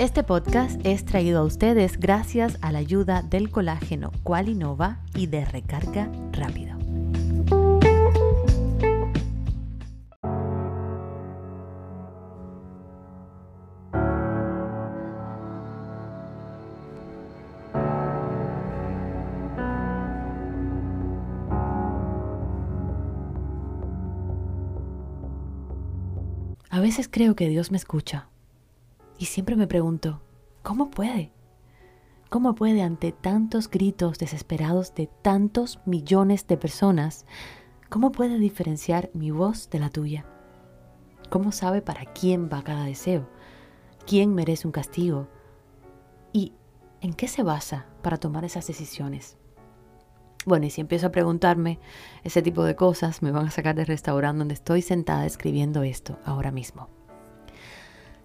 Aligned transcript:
Este 0.00 0.22
podcast 0.22 0.80
es 0.86 1.04
traído 1.04 1.40
a 1.40 1.44
ustedes 1.44 2.00
gracias 2.00 2.56
a 2.62 2.72
la 2.72 2.78
ayuda 2.78 3.20
del 3.20 3.50
colágeno 3.50 4.12
Qualinova 4.22 5.00
y 5.14 5.26
de 5.26 5.44
recarga 5.44 6.10
rápido. 6.32 6.78
A 26.70 26.80
veces 26.80 27.06
creo 27.12 27.36
que 27.36 27.50
Dios 27.50 27.70
me 27.70 27.76
escucha 27.76 28.29
y 29.20 29.26
siempre 29.26 29.54
me 29.54 29.66
pregunto, 29.66 30.22
¿cómo 30.62 30.88
puede? 30.88 31.30
¿Cómo 32.30 32.54
puede 32.54 32.80
ante 32.80 33.12
tantos 33.12 33.70
gritos 33.70 34.18
desesperados 34.18 34.94
de 34.94 35.08
tantos 35.08 35.78
millones 35.84 36.46
de 36.46 36.56
personas, 36.56 37.26
cómo 37.90 38.12
puede 38.12 38.38
diferenciar 38.38 39.10
mi 39.12 39.30
voz 39.30 39.68
de 39.68 39.78
la 39.78 39.90
tuya? 39.90 40.24
¿Cómo 41.28 41.52
sabe 41.52 41.82
para 41.82 42.06
quién 42.06 42.48
va 42.50 42.62
cada 42.62 42.84
deseo? 42.84 43.28
¿Quién 44.06 44.34
merece 44.34 44.66
un 44.66 44.72
castigo? 44.72 45.28
¿Y 46.32 46.54
en 47.02 47.12
qué 47.12 47.28
se 47.28 47.42
basa 47.42 47.88
para 48.00 48.16
tomar 48.16 48.46
esas 48.46 48.66
decisiones? 48.68 49.36
Bueno, 50.46 50.64
y 50.64 50.70
si 50.70 50.80
empiezo 50.80 51.08
a 51.08 51.12
preguntarme 51.12 51.78
ese 52.24 52.40
tipo 52.40 52.64
de 52.64 52.74
cosas, 52.74 53.20
me 53.20 53.32
van 53.32 53.48
a 53.48 53.50
sacar 53.50 53.74
del 53.74 53.86
restaurante 53.86 54.38
donde 54.38 54.54
estoy 54.54 54.80
sentada 54.80 55.26
escribiendo 55.26 55.82
esto 55.82 56.18
ahora 56.24 56.50
mismo. 56.50 56.88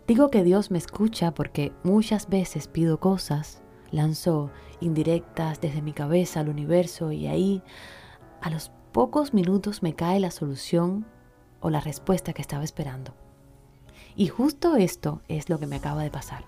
Digo 0.07 0.29
que 0.29 0.43
Dios 0.43 0.69
me 0.69 0.77
escucha 0.77 1.33
porque 1.33 1.73
muchas 1.83 2.29
veces 2.29 2.67
pido 2.67 2.99
cosas, 2.99 3.63
lanzo 3.89 4.51
indirectas 4.79 5.61
desde 5.61 5.81
mi 5.81 5.93
cabeza 5.93 6.41
al 6.41 6.49
universo 6.49 7.11
y 7.11 7.25
ahí 7.25 7.63
a 8.41 8.51
los 8.51 8.71
pocos 8.91 9.33
minutos 9.33 9.81
me 9.81 9.95
cae 9.95 10.19
la 10.19 10.29
solución 10.29 11.07
o 11.59 11.71
la 11.71 11.79
respuesta 11.79 12.33
que 12.33 12.43
estaba 12.43 12.63
esperando. 12.63 13.15
Y 14.15 14.27
justo 14.27 14.75
esto 14.75 15.23
es 15.27 15.49
lo 15.49 15.59
que 15.59 15.65
me 15.65 15.77
acaba 15.77 16.03
de 16.03 16.11
pasar. 16.11 16.45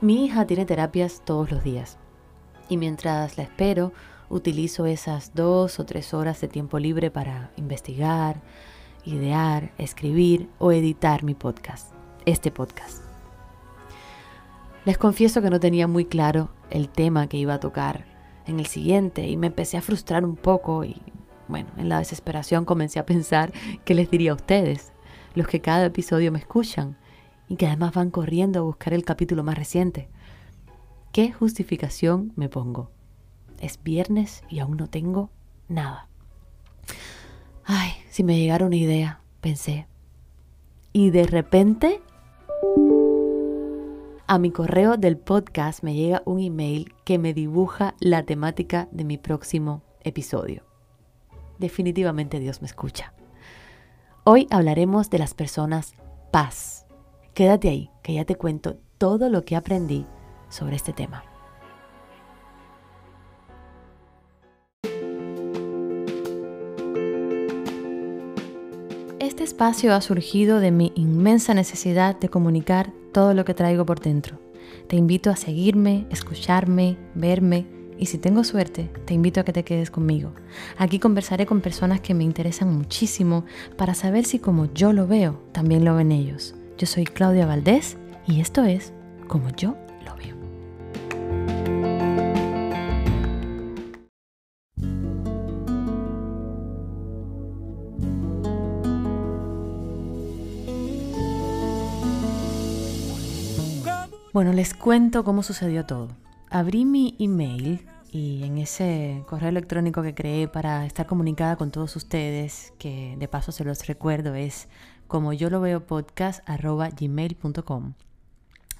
Mi 0.00 0.24
hija 0.24 0.44
tiene 0.44 0.66
terapias 0.66 1.22
todos 1.24 1.52
los 1.52 1.62
días 1.62 1.98
y 2.68 2.78
mientras 2.78 3.36
la 3.36 3.44
espero 3.44 3.92
utilizo 4.28 4.86
esas 4.86 5.36
dos 5.36 5.78
o 5.78 5.86
tres 5.86 6.12
horas 6.12 6.40
de 6.40 6.48
tiempo 6.48 6.80
libre 6.80 7.12
para 7.12 7.52
investigar, 7.56 8.42
idear, 9.04 9.72
escribir 9.78 10.50
o 10.58 10.72
editar 10.72 11.22
mi 11.22 11.34
podcast 11.34 11.97
este 12.26 12.50
podcast. 12.50 13.02
Les 14.84 14.98
confieso 14.98 15.42
que 15.42 15.50
no 15.50 15.60
tenía 15.60 15.86
muy 15.86 16.04
claro 16.04 16.50
el 16.70 16.88
tema 16.88 17.28
que 17.28 17.36
iba 17.36 17.54
a 17.54 17.60
tocar 17.60 18.06
en 18.46 18.58
el 18.58 18.66
siguiente 18.66 19.28
y 19.28 19.36
me 19.36 19.48
empecé 19.48 19.76
a 19.76 19.82
frustrar 19.82 20.24
un 20.24 20.36
poco 20.36 20.84
y 20.84 21.00
bueno, 21.48 21.70
en 21.76 21.88
la 21.88 21.98
desesperación 21.98 22.64
comencé 22.64 22.98
a 22.98 23.06
pensar 23.06 23.52
qué 23.84 23.94
les 23.94 24.10
diría 24.10 24.32
a 24.32 24.34
ustedes, 24.34 24.92
los 25.34 25.46
que 25.46 25.60
cada 25.60 25.86
episodio 25.86 26.30
me 26.30 26.38
escuchan 26.38 26.96
y 27.48 27.56
que 27.56 27.66
además 27.66 27.94
van 27.94 28.10
corriendo 28.10 28.60
a 28.60 28.62
buscar 28.62 28.92
el 28.92 29.04
capítulo 29.04 29.42
más 29.42 29.56
reciente. 29.56 30.08
¿Qué 31.12 31.32
justificación 31.32 32.32
me 32.36 32.48
pongo? 32.48 32.90
Es 33.60 33.82
viernes 33.82 34.44
y 34.48 34.60
aún 34.60 34.76
no 34.76 34.88
tengo 34.88 35.30
nada. 35.68 36.08
Ay, 37.64 37.92
si 38.10 38.22
me 38.24 38.38
llegara 38.38 38.66
una 38.66 38.76
idea, 38.76 39.20
pensé. 39.40 39.86
Y 40.92 41.10
de 41.10 41.24
repente 41.24 42.00
a 44.28 44.38
mi 44.38 44.50
correo 44.50 44.98
del 44.98 45.16
podcast 45.16 45.82
me 45.82 45.94
llega 45.94 46.22
un 46.26 46.38
email 46.38 46.94
que 47.04 47.18
me 47.18 47.32
dibuja 47.32 47.94
la 47.98 48.24
temática 48.24 48.86
de 48.92 49.04
mi 49.04 49.16
próximo 49.16 49.82
episodio. 50.02 50.64
Definitivamente 51.58 52.38
Dios 52.38 52.60
me 52.60 52.66
escucha. 52.66 53.14
Hoy 54.24 54.46
hablaremos 54.50 55.08
de 55.08 55.18
las 55.18 55.32
personas 55.32 55.94
paz. 56.30 56.86
Quédate 57.32 57.70
ahí, 57.70 57.90
que 58.02 58.12
ya 58.12 58.26
te 58.26 58.36
cuento 58.36 58.76
todo 58.98 59.30
lo 59.30 59.46
que 59.46 59.56
aprendí 59.56 60.04
sobre 60.50 60.76
este 60.76 60.92
tema. 60.92 61.24
Espacio 69.58 69.92
ha 69.92 70.00
surgido 70.00 70.60
de 70.60 70.70
mi 70.70 70.92
inmensa 70.94 71.52
necesidad 71.52 72.16
de 72.16 72.28
comunicar 72.28 72.92
todo 73.10 73.34
lo 73.34 73.44
que 73.44 73.54
traigo 73.54 73.84
por 73.84 73.98
dentro. 73.98 74.38
Te 74.86 74.94
invito 74.94 75.30
a 75.30 75.36
seguirme, 75.36 76.06
escucharme, 76.10 76.96
verme 77.16 77.66
y 77.98 78.06
si 78.06 78.18
tengo 78.18 78.44
suerte, 78.44 78.88
te 79.04 79.14
invito 79.14 79.40
a 79.40 79.44
que 79.44 79.52
te 79.52 79.64
quedes 79.64 79.90
conmigo. 79.90 80.30
Aquí 80.76 81.00
conversaré 81.00 81.44
con 81.44 81.60
personas 81.60 82.00
que 82.00 82.14
me 82.14 82.22
interesan 82.22 82.72
muchísimo 82.72 83.46
para 83.76 83.94
saber 83.94 84.26
si 84.26 84.38
como 84.38 84.72
yo 84.72 84.92
lo 84.92 85.08
veo, 85.08 85.42
también 85.50 85.84
lo 85.84 85.96
ven 85.96 86.12
ellos. 86.12 86.54
Yo 86.78 86.86
soy 86.86 87.02
Claudia 87.02 87.44
Valdés 87.44 87.96
y 88.28 88.40
esto 88.40 88.62
es 88.62 88.92
Como 89.26 89.48
yo 89.56 89.74
Bueno, 104.38 104.52
les 104.52 104.72
cuento 104.72 105.24
cómo 105.24 105.42
sucedió 105.42 105.84
todo. 105.84 106.10
Abrí 106.48 106.84
mi 106.84 107.16
email 107.18 107.84
y 108.12 108.44
en 108.44 108.58
ese 108.58 109.24
correo 109.26 109.48
electrónico 109.48 110.00
que 110.00 110.14
creé 110.14 110.46
para 110.46 110.86
estar 110.86 111.08
comunicada 111.08 111.56
con 111.56 111.72
todos 111.72 111.96
ustedes, 111.96 112.72
que 112.78 113.16
de 113.18 113.26
paso 113.26 113.50
se 113.50 113.64
los 113.64 113.84
recuerdo, 113.88 114.36
es 114.36 114.68
como 115.08 115.32
yo 115.32 115.50
lo 115.50 115.60
veo. 115.60 115.84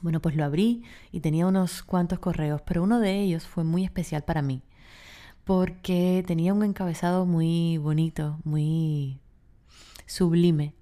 Bueno, 0.01 0.21
pues 0.21 0.37
lo 0.37 0.45
abrí 0.45 0.85
y 1.11 1.19
tenía 1.19 1.49
unos 1.49 1.83
cuantos 1.83 2.21
correos, 2.21 2.63
pero 2.65 2.85
uno 2.85 3.01
de 3.01 3.21
ellos 3.21 3.45
fue 3.45 3.65
muy 3.65 3.83
especial 3.83 4.23
para 4.23 4.43
mí, 4.43 4.63
porque 5.43 6.23
tenía 6.25 6.55
un 6.55 6.63
encabezado 6.63 7.27
muy 7.27 7.79
bonito, 7.79 8.39
muy 8.45 9.19
sublime, 10.07 10.77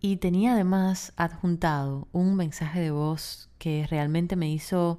y 0.00 0.18
tenía 0.18 0.52
además 0.52 1.12
adjuntado 1.16 2.06
un 2.12 2.36
mensaje 2.36 2.78
de 2.78 2.92
voz 2.92 3.48
que 3.62 3.86
realmente 3.88 4.34
me 4.34 4.50
hizo 4.50 4.98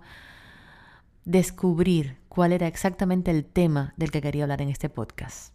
descubrir 1.25 2.16
cuál 2.29 2.53
era 2.53 2.66
exactamente 2.66 3.29
el 3.29 3.44
tema 3.44 3.94
del 3.97 4.09
que 4.09 4.22
quería 4.22 4.44
hablar 4.44 4.62
en 4.62 4.69
este 4.69 4.88
podcast. 4.88 5.53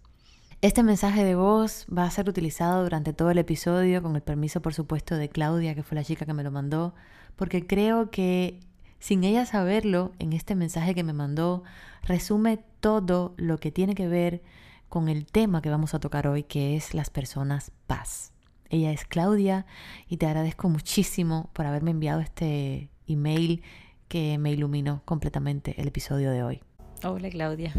Este 0.60 0.82
mensaje 0.82 1.24
de 1.24 1.34
voz 1.34 1.86
va 1.86 2.04
a 2.04 2.10
ser 2.10 2.28
utilizado 2.28 2.82
durante 2.82 3.14
todo 3.14 3.30
el 3.30 3.38
episodio 3.38 4.02
con 4.02 4.14
el 4.14 4.20
permiso, 4.20 4.60
por 4.60 4.74
supuesto, 4.74 5.16
de 5.16 5.30
Claudia, 5.30 5.74
que 5.74 5.82
fue 5.82 5.94
la 5.94 6.04
chica 6.04 6.26
que 6.26 6.34
me 6.34 6.42
lo 6.42 6.50
mandó, 6.50 6.94
porque 7.34 7.66
creo 7.66 8.10
que 8.10 8.60
sin 8.98 9.24
ella 9.24 9.46
saberlo, 9.46 10.12
en 10.18 10.34
este 10.34 10.54
mensaje 10.54 10.94
que 10.94 11.02
me 11.02 11.14
mandó, 11.14 11.62
resume 12.02 12.58
todo 12.80 13.32
lo 13.38 13.56
que 13.56 13.72
tiene 13.72 13.94
que 13.94 14.06
ver 14.06 14.42
con 14.90 15.08
el 15.08 15.24
tema 15.24 15.62
que 15.62 15.70
vamos 15.70 15.94
a 15.94 16.00
tocar 16.00 16.26
hoy, 16.26 16.42
que 16.42 16.76
es 16.76 16.92
las 16.92 17.08
personas 17.08 17.72
paz. 17.86 18.34
Ella 18.68 18.92
es 18.92 19.06
Claudia 19.06 19.64
y 20.08 20.18
te 20.18 20.26
agradezco 20.26 20.68
muchísimo 20.68 21.48
por 21.54 21.64
haberme 21.64 21.92
enviado 21.92 22.20
este 22.20 22.90
email 23.08 23.62
que 24.08 24.38
me 24.38 24.52
iluminó 24.52 25.02
completamente 25.04 25.74
el 25.80 25.88
episodio 25.88 26.30
de 26.30 26.42
hoy. 26.42 26.60
Hola 27.04 27.30
Claudia, 27.30 27.72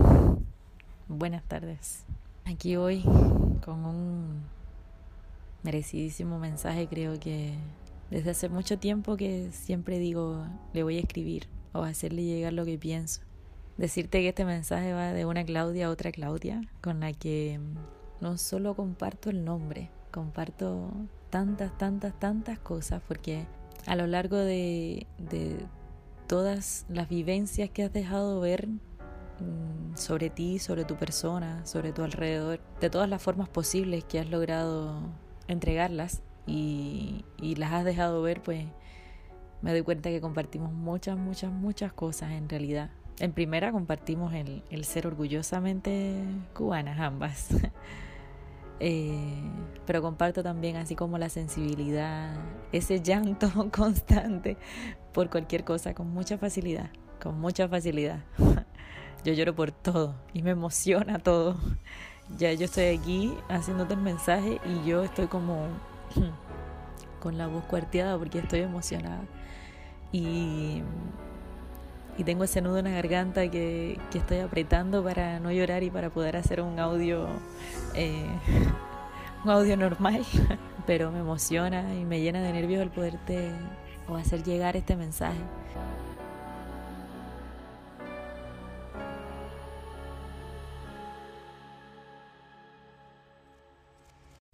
buenas 1.08 1.44
tardes. 1.44 2.06
Aquí 2.46 2.76
hoy 2.76 3.04
con 3.64 3.86
un 3.86 4.44
merecidísimo 5.64 6.40
mensaje, 6.40 6.88
creo 6.88 7.20
que 7.20 7.54
desde 8.10 8.32
hace 8.32 8.50
mucho 8.50 8.80
tiempo 8.80 9.18
que 9.18 9.50
siempre 9.52 10.00
digo, 10.00 10.46
le 10.74 10.84
voy 10.84 10.98
a 10.98 11.02
escribir 11.02 11.48
o 11.74 11.84
hacerle 11.84 12.24
llegar 12.24 12.54
lo 12.54 12.66
que 12.66 12.78
pienso. 12.78 13.22
Decirte 13.78 14.20
que 14.20 14.30
este 14.30 14.46
mensaje 14.46 14.94
va 14.94 15.14
de 15.14 15.26
una 15.26 15.46
Claudia 15.46 15.88
a 15.88 15.90
otra 15.90 16.12
Claudia, 16.12 16.62
con 16.82 17.00
la 17.00 17.14
que 17.14 17.60
no 18.20 18.38
solo 18.38 18.76
comparto 18.76 19.30
el 19.30 19.46
nombre, 19.46 19.90
comparto 20.12 20.92
tantas, 21.30 21.78
tantas, 21.78 22.20
tantas 22.20 22.60
cosas 22.60 23.02
porque 23.08 23.46
a 23.86 23.96
lo 23.96 24.08
largo 24.08 24.38
de, 24.38 25.08
todas 26.28 26.86
las 26.90 27.10
vivencias 27.10 27.70
que 27.72 27.84
has 27.84 27.92
dejado 27.92 28.40
ver 28.40 28.68
mm, 28.68 29.96
sobre 29.96 30.30
ti, 30.30 30.60
sobre 30.60 30.86
tu 30.86 30.96
persona, 30.96 31.66
sobre 31.66 31.92
tu 31.92 32.04
alrededor, 32.04 32.60
de 32.80 32.90
todas 32.90 33.10
las 33.10 33.22
formas 33.22 33.50
posibles 33.50 34.04
que 34.04 34.20
has 34.20 34.30
logrado 34.30 35.02
entregarlas 35.48 36.22
y, 36.46 37.26
las 37.58 37.74
has 37.74 37.86
dejado 37.86 38.22
ver, 38.22 38.42
pues 38.42 38.66
me 39.62 39.72
doy 39.72 39.82
cuenta 39.82 40.10
que 40.10 40.22
compartimos 40.22 40.72
muchas, 40.72 41.18
muchas, 41.18 41.52
muchas 41.52 41.94
cosas 41.94 42.32
en 42.32 42.48
realidad. 42.48 42.92
En 43.20 43.34
primera 43.34 43.72
compartimos 43.72 44.34
el, 44.34 44.64
el 44.70 44.86
ser 44.86 45.08
orgullosamente 45.08 46.24
cubanas 46.54 47.00
ambas. 47.00 47.50
Eh, 48.80 49.42
pero 49.86 50.02
comparto 50.02 50.44
también 50.44 50.78
así 50.78 50.96
como 50.96 51.18
la 51.18 51.30
sensibilidad, 51.30 52.36
ese 52.72 53.02
llanto 53.02 53.50
constante 53.72 54.58
por 55.14 55.30
cualquier 55.30 55.64
cosa 55.64 55.94
con 55.94 56.10
mucha 56.14 56.38
facilidad, 56.38 56.90
con 57.22 57.40
mucha 57.40 57.68
facilidad. 57.68 58.24
Yo 59.24 59.34
lloro 59.34 59.54
por 59.54 59.72
todo 59.72 60.16
y 60.34 60.44
me 60.44 60.52
emociona 60.52 61.20
todo. 61.20 61.58
Ya 62.38 62.54
yo 62.54 62.66
estoy 62.66 62.86
aquí 62.96 63.34
haciéndote 63.50 63.96
el 63.96 64.02
mensaje 64.02 64.62
y 64.64 64.88
yo 64.88 65.04
estoy 65.04 65.26
como 65.26 65.68
con 67.20 67.38
la 67.38 67.48
voz 67.48 67.64
cuarteada 67.66 68.18
porque 68.18 68.40
estoy 68.40 68.62
emocionada. 68.62 69.24
Y, 70.12 70.84
y 72.20 72.26
tengo 72.26 72.44
ese 72.44 72.62
nudo 72.62 72.80
en 72.80 72.86
la 72.86 72.92
garganta 72.92 73.50
que, 73.50 73.98
que, 74.12 74.18
estoy 74.18 74.40
apretando 74.40 75.02
para 75.02 75.40
no 75.40 75.54
llorar 75.54 75.84
y 75.84 75.90
para 75.90 76.10
poder 76.10 76.36
hacer 76.36 76.60
un 76.60 76.78
audio, 76.78 77.28
eh, 77.96 78.26
un 79.46 79.50
audio 79.50 79.78
normal. 79.78 80.26
Pero 80.86 81.12
me 81.14 81.20
emociona 81.20 81.96
y 81.96 82.04
me 82.04 82.20
llena 82.20 82.42
de 82.42 82.52
nervios 82.52 82.82
el 82.82 82.90
poderte 82.90 83.52
o 84.10 84.18
hacer 84.18 84.44
llegar 84.44 84.76
este 84.76 84.98
mensaje. 84.98 85.40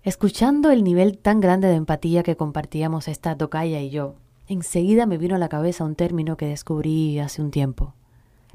Escuchando 0.04 0.70
el 0.70 0.84
nivel 0.84 1.18
tan 1.18 1.40
grande 1.40 1.68
de 1.68 1.76
empatía 1.78 2.22
que 2.22 2.36
compartíamos 2.36 3.08
esta 3.08 3.36
tocaya 3.36 3.82
y 3.82 3.90
yo, 3.90 4.18
enseguida 4.48 5.06
me 5.06 5.18
vino 5.18 5.36
a 5.36 5.40
la 5.40 5.50
cabeza 5.50 5.84
un 5.84 5.96
término 5.96 6.38
que 6.38 6.48
descubrí 6.48 7.20
hace 7.20 7.42
un 7.42 7.52
tiempo. 7.52 7.94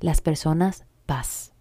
Las 0.00 0.20
personas 0.20 0.84
paz. 1.06 1.52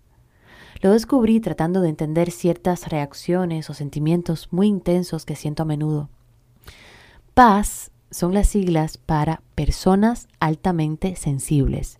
Lo 0.82 0.92
descubrí 0.92 1.40
tratando 1.40 1.82
de 1.82 1.90
entender 1.90 2.32
ciertas 2.32 2.88
reacciones 2.88 3.70
o 3.70 3.74
sentimientos 3.74 4.48
muy 4.52 4.68
intensos 4.68 5.26
que 5.26 5.36
siento 5.36 5.64
a 5.64 5.66
menudo. 5.66 6.10
Paz 7.34 7.92
son 8.12 8.34
las 8.34 8.48
siglas 8.48 8.98
para 8.98 9.42
personas 9.56 10.28
altamente 10.40 11.16
sensibles. 11.16 12.00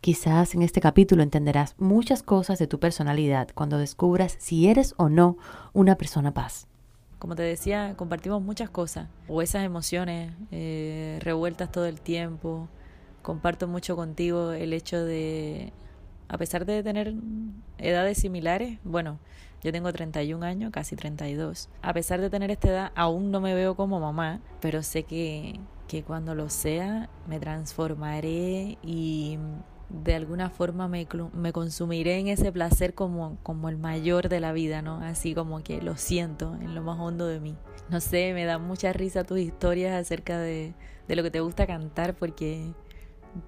Quizás 0.00 0.54
en 0.54 0.62
este 0.62 0.80
capítulo 0.80 1.22
entenderás 1.22 1.74
muchas 1.78 2.22
cosas 2.22 2.58
de 2.58 2.68
tu 2.68 2.78
personalidad 2.78 3.48
cuando 3.54 3.78
descubras 3.78 4.36
si 4.38 4.68
eres 4.68 4.94
o 4.98 5.08
no 5.08 5.36
una 5.72 5.96
persona 5.96 6.32
paz. 6.32 6.68
Como 7.18 7.34
te 7.34 7.42
decía, 7.42 7.94
compartimos 7.96 8.42
muchas 8.42 8.68
cosas, 8.68 9.08
o 9.26 9.40
esas 9.40 9.64
emociones 9.64 10.32
eh, 10.50 11.18
revueltas 11.22 11.72
todo 11.72 11.86
el 11.86 12.00
tiempo. 12.00 12.68
Comparto 13.22 13.66
mucho 13.68 13.96
contigo 13.96 14.52
el 14.52 14.72
hecho 14.72 15.02
de, 15.02 15.72
a 16.28 16.38
pesar 16.38 16.66
de 16.66 16.82
tener 16.82 17.14
edades 17.78 18.18
similares, 18.18 18.78
bueno, 18.84 19.18
yo 19.62 19.72
tengo 19.72 19.92
31 19.92 20.44
años, 20.44 20.70
casi 20.70 20.94
32. 20.94 21.68
A 21.82 21.92
pesar 21.92 22.20
de 22.20 22.30
tener 22.30 22.50
esta 22.50 22.68
edad, 22.68 22.92
aún 22.94 23.30
no 23.30 23.40
me 23.40 23.54
veo 23.54 23.74
como 23.74 23.98
mamá, 23.98 24.40
pero 24.60 24.82
sé 24.82 25.04
que, 25.04 25.58
que 25.88 26.02
cuando 26.02 26.34
lo 26.34 26.48
sea 26.48 27.08
me 27.26 27.40
transformaré 27.40 28.78
y 28.82 29.38
de 29.88 30.14
alguna 30.14 30.50
forma 30.50 30.88
me, 30.88 31.06
me, 31.32 31.52
consumiré 31.52 32.18
en 32.18 32.28
ese 32.28 32.50
placer 32.50 32.94
como, 32.94 33.38
como 33.42 33.68
el 33.68 33.78
mayor 33.78 34.28
de 34.28 34.40
la 34.40 34.52
vida, 34.52 34.82
¿no? 34.82 35.00
Así 35.00 35.34
como 35.34 35.62
que 35.62 35.80
lo 35.80 35.96
siento 35.96 36.56
en 36.60 36.74
lo 36.74 36.82
más 36.82 36.98
hondo 36.98 37.26
de 37.26 37.40
mí. 37.40 37.56
No 37.88 38.00
sé, 38.00 38.32
me 38.34 38.44
da 38.44 38.58
mucha 38.58 38.92
risa 38.92 39.24
tus 39.24 39.38
historias 39.38 39.94
acerca 39.94 40.38
de, 40.38 40.74
de 41.06 41.16
lo 41.16 41.22
que 41.22 41.30
te 41.30 41.40
gusta 41.40 41.66
cantar 41.66 42.14
porque 42.14 42.72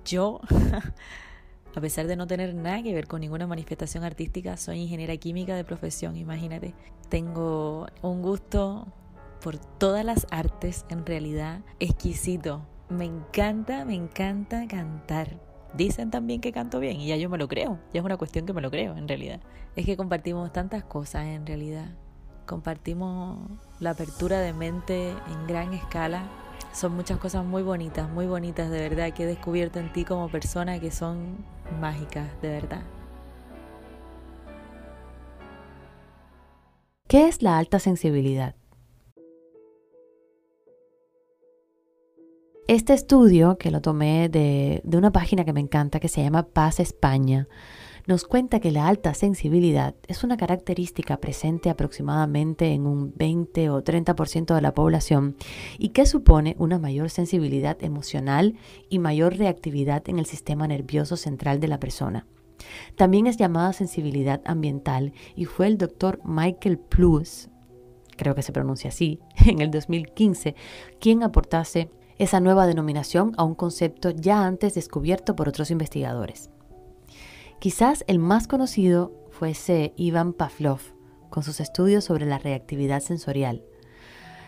yo, 0.05 0.41
a 1.75 1.81
pesar 1.81 2.07
de 2.07 2.17
no 2.17 2.27
tener 2.27 2.55
nada 2.55 2.83
que 2.83 2.95
ver 2.95 3.09
con 3.09 3.21
ninguna 3.21 3.47
manifestación 3.47 4.05
artística, 4.05 4.57
soy 4.57 4.81
ingeniera 4.81 5.17
química 5.17 5.57
de 5.57 5.65
profesión, 5.65 6.17
imagínate. 6.17 6.75
Tengo 7.09 7.89
un 8.03 8.23
gusto 8.23 8.87
por 9.41 9.59
todas 9.59 10.05
las 10.05 10.27
artes 10.31 10.85
en 10.89 11.05
realidad 11.05 11.63
exquisito. 11.81 12.65
Me 12.89 13.05
encanta, 13.05 13.85
me 13.85 13.95
encanta 13.95 14.67
cantar 14.69 15.48
Dicen 15.75 16.11
también 16.11 16.41
que 16.41 16.53
canto 16.53 16.81
bien 16.81 17.01
y 17.01 17.09
ya 17.09 17.17
yo 17.17 17.29
me 17.29 17.39
lo 17.39 17.47
creo, 17.47 17.79
ya 17.93 18.01
es 18.01 18.05
una 18.05 18.17
cuestión 18.17 18.47
que 18.47 18.53
me 18.53 18.63
lo 18.63 18.71
creo 18.71 18.97
en 18.97 19.07
realidad. 19.07 19.41
Es 19.77 19.85
que 19.85 19.97
compartimos 19.97 20.53
tantas 20.53 20.83
cosas 20.83 21.27
en 21.27 21.47
realidad. 21.47 21.91
Compartimos 22.47 23.39
la 23.79 23.91
apertura 23.91 24.41
de 24.41 24.53
mente 24.55 25.11
en 25.11 25.47
gran 25.47 25.75
escala. 25.75 26.23
Son 26.73 26.95
muchas 26.95 27.19
cosas 27.19 27.45
muy 27.45 27.63
bonitas, 27.63 28.09
muy 28.11 28.27
bonitas 28.27 28.71
de 28.71 28.81
verdad 28.89 29.13
que 29.13 29.25
he 29.25 29.27
descubierto 29.27 29.79
en 29.79 29.93
ti 29.93 30.05
como 30.05 30.29
persona 30.29 30.81
que 30.81 30.91
son 30.91 31.37
mágicas 31.81 32.27
de 32.41 32.49
verdad. 32.49 32.83
¿Qué 37.07 37.29
es 37.29 37.43
la 37.43 37.59
alta 37.59 37.79
sensibilidad? 37.79 38.55
Este 42.69 42.93
estudio, 42.93 43.57
que 43.57 43.71
lo 43.71 43.81
tomé 43.81 44.29
de, 44.29 44.83
una 44.93 45.11
página 45.11 45.47
que 45.47 45.55
me 45.55 45.61
encanta, 45.61 46.01
que 46.01 46.09
se 46.09 46.23
llama 46.23 46.49
Paz 46.49 46.81
España, 46.81 47.49
nos 48.07 48.25
cuenta 48.25 48.61
que 48.61 48.73
la 48.73 48.89
alta 48.89 49.15
sensibilidad 49.15 49.95
es 50.07 50.23
una 50.23 50.37
característica 50.37 51.17
presente 51.17 51.71
aproximadamente 51.71 52.75
en 52.75 52.87
un 52.87 53.15
20 53.17 53.71
o 53.71 53.83
30% 53.83 54.55
de 54.55 54.61
la 54.61 54.75
población 54.75 55.35
y 55.79 55.89
que 55.91 56.05
supone 56.05 56.57
una 56.59 56.79
mayor 56.79 57.09
sensibilidad 57.09 57.83
emocional 57.83 58.55
y 58.91 58.99
mayor 58.99 59.39
reactividad 59.39 60.07
en 60.07 60.19
el 60.19 60.27
sistema 60.27 60.69
nervioso 60.69 61.17
central 61.17 61.61
de 61.61 61.69
la 61.69 61.81
persona. 61.81 62.27
También 62.97 63.27
es 63.27 63.39
llamada 63.39 63.73
sensibilidad 63.73 64.43
ambiental 64.45 65.15
y 65.35 65.47
fue 65.47 65.69
el 65.69 65.79
doctor 65.79 66.21
Michael 66.23 66.79
Plus, 66.79 67.49
creo 68.19 68.35
que 68.35 68.43
se 68.43 68.53
pronuncia 68.53 68.89
así, 68.89 69.21
en 69.47 69.63
el 69.63 69.71
2015, 69.71 70.55
quien 71.01 71.23
aportase 71.23 71.89
esa 72.19 72.41
nueva 72.41 72.67
denominación 72.67 73.33
a 73.37 73.45
un 73.45 73.55
concepto 73.55 74.11
ya 74.11 74.45
antes 74.45 74.75
descubierto 74.75 75.37
por 75.37 75.49
otros 75.49 75.71
investigadores. 75.71 76.51
Quizás 77.61 78.05
el 78.07 78.19
más 78.19 78.47
conocido 78.47 79.13
fuese 79.31 79.93
Ivan 79.97 80.33
Pavlov, 80.33 80.81
con 81.31 81.43
sus 81.43 81.61
estudios 81.61 82.05
sobre 82.05 82.27
la 82.27 82.39
reactividad 82.39 83.01
sensorial. 83.01 83.63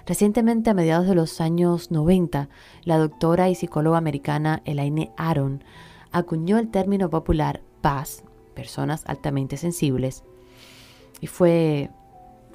Recientemente, 0.07 0.71
a 0.71 0.75
mediados 0.75 1.07
de 1.07 1.15
los 1.15 1.41
años 1.41 1.91
90, 1.91 2.49
la 2.85 2.99
doctora 2.99 3.49
y 3.51 3.55
psicóloga 3.55 3.99
americana 3.99 4.63
Elaine 4.65 5.13
Aron 5.17 5.63
acuñó 6.11 6.59
el 6.59 6.71
término 6.71 7.11
popular 7.11 7.63
PAS, 7.81 8.25
personas 8.55 9.05
altamente 9.07 9.57
sensibles, 9.57 10.25
y 11.21 11.27
fue 11.27 11.91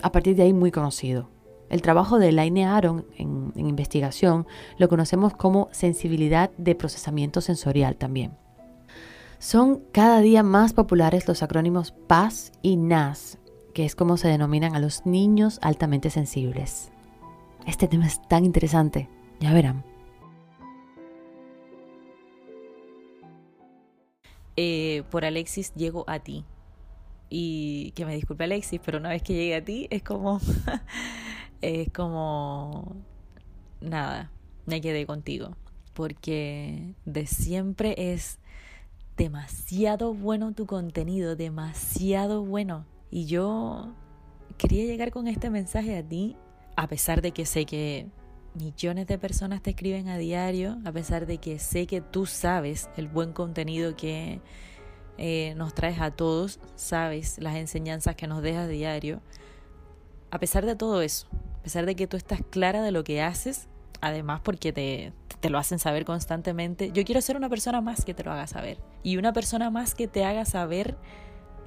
a 0.02 0.12
partir 0.12 0.36
de 0.36 0.44
ahí 0.44 0.54
muy 0.54 0.72
conocido. 0.72 1.30
El 1.76 1.82
trabajo 1.82 2.20
de 2.20 2.30
Elaine 2.30 2.64
Aron 2.64 3.06
en, 3.18 3.52
investigación 3.58 4.48
lo 4.78 4.88
conocemos 4.88 5.34
como 5.34 5.68
sensibilidad 5.74 6.50
de 6.52 6.74
procesamiento 6.74 7.42
sensorial 7.42 7.98
también. 7.98 8.32
Son 9.40 9.82
cada 9.92 10.22
día 10.22 10.42
más 10.42 10.72
populares 10.72 11.28
los 11.28 11.44
acrónimos 11.44 11.92
PAS 11.92 12.54
y 12.62 12.78
NAS, 12.78 13.40
que 13.74 13.84
es 13.84 13.94
como 13.94 14.16
se 14.16 14.30
denominan 14.30 14.74
a 14.74 14.80
los 14.80 15.06
niños 15.06 15.60
altamente 15.62 16.10
sensibles. 16.10 16.94
Este 17.68 17.90
tema 17.90 18.08
es 18.08 18.26
tan 18.30 18.46
interesante, 18.46 19.10
ya 19.42 19.52
verán. 19.52 19.84
Eh, 24.56 25.04
por 25.12 25.26
Alexis 25.26 25.74
llego 25.74 26.06
a 26.08 26.20
ti. 26.20 26.46
Y 27.30 27.92
que 27.98 28.06
me 28.06 28.16
disculpe 28.16 28.46
Alexis, 28.46 28.80
pero 28.86 28.98
una 28.98 29.10
vez 29.10 29.22
que 29.24 29.34
llegue 29.34 29.56
a 29.56 29.66
ti 29.66 29.88
es 29.90 30.04
como 30.04 30.40
es 31.62 31.90
como, 31.92 32.96
nada, 33.82 34.32
me 34.66 34.82
quedé 34.82 35.06
contigo, 35.06 35.56
porque 35.94 36.96
de 37.06 37.26
siempre 37.28 37.96
es 38.14 38.40
demasiado 39.18 40.14
bueno 40.14 40.54
tu 40.54 40.66
contenido, 40.66 41.36
demasiado 41.36 42.44
bueno. 42.44 42.86
Y 43.10 43.26
yo 43.26 43.94
quería 44.58 44.86
llegar 44.86 45.12
con 45.12 45.28
este 45.28 45.50
mensaje 45.50 45.98
a 45.98 46.04
ti, 46.04 46.36
a 46.76 46.88
pesar 46.88 47.22
de 47.22 47.32
que 47.32 47.46
sé 47.46 47.66
que 47.66 48.08
millones 48.56 49.08
de 49.08 49.18
personas 49.18 49.62
te 49.62 49.72
escriben 49.72 50.08
a 50.10 50.18
diario, 50.18 50.78
a 50.86 50.92
pesar 50.92 51.26
de 51.26 51.38
que 51.38 51.60
sé 51.60 51.88
que 51.88 52.02
tú 52.02 52.26
sabes 52.26 52.90
el 52.98 53.08
buen 53.08 53.34
contenido 53.34 53.96
que 53.96 54.42
eh, 55.18 55.54
nos 55.56 55.74
traes 55.74 56.00
a 56.02 56.12
todos, 56.12 56.60
sabes 56.76 57.38
las 57.40 57.56
enseñanzas 57.56 58.16
que 58.16 58.28
nos 58.28 58.42
dejas 58.42 58.70
diario. 58.70 59.22
A 60.32 60.40
pesar 60.40 60.66
de 60.66 60.76
todo 60.76 61.02
eso, 61.02 61.28
a 61.60 61.64
pesar 61.64 61.86
de 61.86 61.96
que 61.96 62.08
tú 62.08 62.18
estás 62.18 62.42
clara 62.50 62.82
de 62.82 62.92
lo 62.92 63.04
que 63.04 63.22
haces, 63.22 63.68
además 64.02 64.42
porque 64.44 64.74
te, 64.74 65.14
te 65.40 65.50
lo 65.50 65.58
hacen 65.58 65.80
saber 65.80 66.06
constantemente, 66.06 66.92
yo 66.92 67.04
quiero 67.06 67.22
ser 67.22 67.38
una 67.38 67.50
persona 67.50 67.82
más 67.82 68.06
que 68.06 68.14
te 68.14 68.24
lo 68.24 68.32
haga 68.32 68.48
saber. 68.48 68.80
Y 69.04 69.18
una 69.18 69.34
persona 69.34 69.70
más 69.70 69.96
que 69.96 70.08
te 70.08 70.26
haga 70.26 70.46
saber 70.46 70.98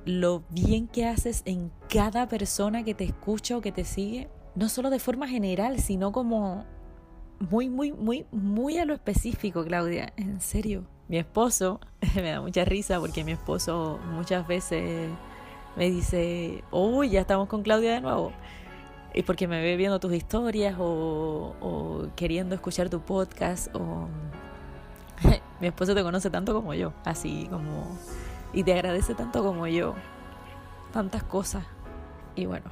lo 0.05 0.43
bien 0.50 0.88
que 0.88 1.07
haces 1.07 1.43
en 1.45 1.71
cada 1.88 2.29
persona 2.29 2.83
que 2.83 2.95
te 2.95 3.05
escucha 3.05 3.57
o 3.57 3.61
que 3.61 3.73
te 3.73 3.85
sigue, 3.85 4.29
no 4.55 4.69
solo 4.69 4.91
de 4.91 4.99
forma 4.99 5.29
general, 5.29 5.81
sino 5.81 6.12
como 6.12 6.65
muy, 7.38 7.69
muy, 7.69 7.93
muy, 7.93 8.27
muy 8.33 8.79
a 8.79 8.85
lo 8.85 8.95
específico, 8.95 9.65
Claudia. 9.65 10.12
En 10.17 10.41
serio. 10.41 10.85
Mi 11.09 11.19
esposo, 11.19 11.81
me 12.17 12.31
da 12.31 12.41
mucha 12.41 12.65
risa 12.65 12.99
porque 13.00 13.25
mi 13.25 13.33
esposo 13.33 13.99
muchas 14.12 14.47
veces 14.47 15.11
me 15.78 15.88
dice, 15.88 16.64
uy, 16.73 17.08
ya 17.11 17.20
estamos 17.20 17.47
con 17.47 17.62
Claudia 17.62 17.92
de 17.92 18.00
nuevo 18.00 18.32
y 19.14 19.23
porque 19.23 19.47
me 19.47 19.62
ve 19.62 19.76
viendo 19.76 20.00
tus 20.00 20.12
historias 20.12 20.75
o, 20.76 22.08
queriendo 22.16 22.56
escuchar 22.56 22.90
tu 22.90 23.00
podcast 23.00 23.73
o 23.76 24.08
mi 25.61 25.68
esposo 25.68 25.94
te 25.94 26.02
conoce 26.02 26.30
tanto 26.30 26.52
como 26.52 26.75
yo, 26.75 26.92
así 27.04 27.47
como, 27.49 27.97
y 28.52 28.64
te 28.64 28.73
agradece 28.73 29.14
tanto 29.14 29.44
como 29.44 29.68
yo, 29.68 29.94
tantas 30.92 31.23
cosas. 31.23 31.64
Y 32.35 32.47
bueno, 32.47 32.66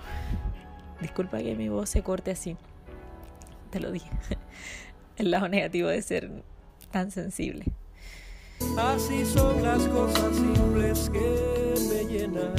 disculpa 1.00 1.38
que 1.38 1.54
mi 1.54 1.68
voz 1.68 1.88
se 1.88 2.02
corte 2.02 2.32
así, 2.32 2.56
te 3.70 3.78
lo 3.78 3.92
dije, 3.92 4.10
el 5.16 5.30
lado 5.30 5.48
negativo 5.48 5.86
de 5.86 6.02
ser 6.02 6.42
tan 6.90 7.12
sensible. 7.12 7.66
Así 8.76 9.24
son 9.24 9.62
las 9.62 9.86
cosas 9.88 10.36
simples 10.36 11.10
que 11.10 11.74
me 11.88 12.04
llenan. 12.04 12.54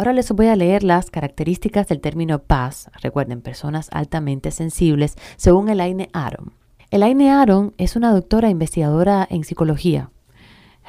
Ahora 0.00 0.14
les 0.14 0.32
voy 0.32 0.46
a 0.46 0.56
leer 0.56 0.82
las 0.82 1.10
características 1.10 1.88
del 1.88 2.00
término 2.00 2.38
paz, 2.38 2.90
recuerden, 3.02 3.42
personas 3.42 3.90
altamente 3.92 4.50
sensibles, 4.50 5.16
según 5.36 5.68
Elaine 5.68 6.08
Aron. 6.14 6.54
Elaine 6.90 7.28
Aron 7.30 7.74
es 7.76 7.96
una 7.96 8.10
doctora 8.10 8.48
investigadora 8.48 9.28
en 9.30 9.44
psicología. 9.44 10.10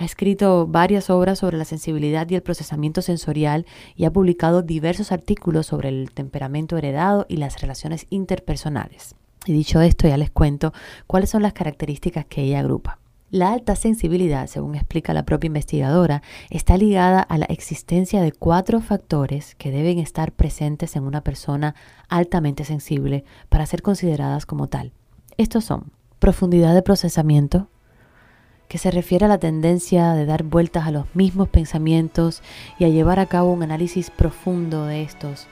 Ha 0.02 0.06
escrito 0.06 0.66
varias 0.66 1.12
obras 1.12 1.38
sobre 1.38 1.60
la 1.60 1.64
sensibilidad 1.64 2.28
y 2.28 2.34
el 2.34 2.42
procesamiento 2.42 3.04
sensorial 3.04 3.68
y 3.96 4.06
ha 4.06 4.12
publicado 4.12 4.64
diversos 4.64 5.12
artículos 5.12 5.68
sobre 5.68 5.90
el 5.90 6.10
temperamento 6.12 6.76
heredado 6.76 7.28
y 7.30 7.38
las 7.38 7.62
relaciones 7.62 8.08
interpersonales. 8.10 9.14
Y 9.46 9.54
dicho 9.54 9.80
esto, 9.80 10.08
ya 10.08 10.18
les 10.18 10.32
cuento 10.32 10.74
cuáles 11.06 11.30
son 11.30 11.44
las 11.44 11.54
características 11.54 12.26
que 12.26 12.42
ella 12.42 12.62
agrupa. 12.62 12.98
La 13.30 13.54
alta 13.54 13.76
sensibilidad, 13.76 14.48
según 14.48 14.74
explica 14.74 15.14
la 15.14 15.24
propia 15.24 15.50
investigadora, 15.50 16.24
está 16.50 16.78
ligada 16.78 17.22
a 17.22 17.38
la 17.38 17.46
existencia 17.46 18.24
de 18.24 18.32
cuatro 18.32 18.82
factores 18.82 19.54
que 19.54 19.70
deben 19.70 20.00
estar 20.00 20.32
presentes 20.32 20.96
en 20.96 21.04
una 21.04 21.22
persona 21.22 21.76
altamente 22.10 22.66
sensible 22.66 23.24
para 23.50 23.68
ser 23.68 23.84
consideradas 23.84 24.48
como 24.48 24.66
tal. 24.66 24.94
Estos 25.38 25.64
son 25.64 25.92
profundidad 26.18 26.74
de 26.74 26.82
procesamiento, 26.82 27.70
que 28.72 28.78
se 28.78 28.90
refiere 28.90 29.26
a 29.26 29.28
la 29.28 29.38
tendencia 29.38 30.14
de 30.14 30.26
dar 30.26 30.44
vueltas 30.44 30.88
a 30.88 30.92
los 30.92 31.14
mismos 31.14 31.50
pensamientos 31.50 32.42
y 32.80 32.86
a 32.86 32.88
llevar 32.88 33.20
a 33.20 33.26
cabo 33.26 33.52
un 33.52 33.64
análisis 33.64 34.10
profundo 34.10 34.86
de 34.86 35.02
estos, 35.02 35.48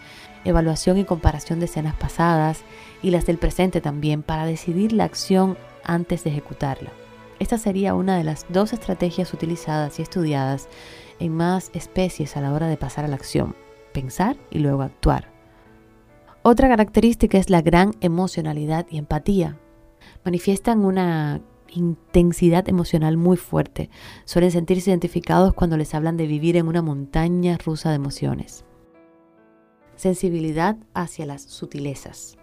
evaluación 0.45 0.97
y 0.97 1.03
comparación 1.03 1.59
de 1.59 1.65
escenas 1.65 1.95
pasadas 1.95 2.61
y 3.03 3.11
las 3.11 3.25
del 3.25 3.37
presente 3.37 3.81
también 3.81 4.23
para 4.23 4.45
decidir 4.45 4.93
la 4.93 5.03
acción 5.03 5.57
antes 5.83 6.23
de 6.23 6.29
ejecutarla. 6.29 6.91
Esta 7.39 7.57
sería 7.57 7.93
una 7.93 8.17
de 8.17 8.23
las 8.23 8.45
dos 8.47 8.71
estrategias 8.71 9.33
utilizadas 9.33 9.99
y 9.99 10.01
estudiadas 10.01 10.69
en 11.19 11.35
más 11.35 11.71
especies 11.73 12.37
a 12.37 12.41
la 12.41 12.53
hora 12.53 12.69
de 12.69 12.77
pasar 12.77 13.03
a 13.03 13.09
la 13.09 13.17
acción, 13.17 13.53
pensar 13.91 14.37
y 14.49 14.59
luego 14.59 14.81
actuar. 14.81 15.27
Otra 16.41 16.69
característica 16.69 17.37
es 17.37 17.49
la 17.49 17.61
gran 17.61 17.91
emocionalidad 17.99 18.85
y 18.89 18.97
empatía. 18.97 19.57
Manifiestan 20.23 20.85
una 20.85 21.41
intensidad 21.73 22.67
emocional 22.69 23.17
muy 23.17 23.37
fuerte. 23.37 23.89
Suelen 24.25 24.51
sentirse 24.51 24.89
identificados 24.89 25.53
cuando 25.53 25.77
les 25.77 25.93
hablan 25.95 26.17
de 26.17 26.27
vivir 26.27 26.57
en 26.57 26.67
una 26.67 26.81
montaña 26.81 27.57
rusa 27.57 27.89
de 27.89 27.95
emociones. 27.95 28.65
Sensibilidad 29.95 30.77
hacia 30.93 31.25
las 31.25 31.43
sutilezas 31.43 32.39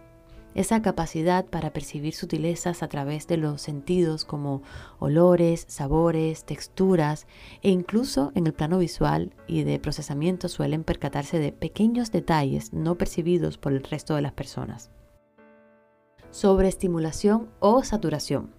esa 0.57 0.81
capacidad 0.81 1.45
para 1.45 1.75
percibir 1.75 2.15
sutilezas 2.15 2.83
a 2.83 2.89
través 2.89 3.27
de 3.27 3.37
los 3.37 3.61
sentidos 3.61 4.25
como 4.25 4.63
olores, 4.99 5.67
sabores, 5.69 6.45
texturas 6.45 7.27
e 7.61 7.69
incluso 7.69 8.33
en 8.35 8.47
el 8.47 8.55
plano 8.55 8.79
visual 8.79 9.35
y 9.47 9.65
de 9.65 9.79
procesamiento 9.79 10.49
suelen 10.49 10.83
percatarse 10.83 11.39
de 11.39 11.53
pequeños 11.53 12.11
detalles 12.11 12.73
no 12.73 12.97
percibidos 12.97 13.59
por 13.59 13.75
el 13.75 13.83
resto 13.83 14.15
de 14.15 14.23
las 14.23 14.33
personas. 14.33 14.91
Sobreestimulación 16.31 17.51
o 17.61 17.85
saturación. 17.85 18.56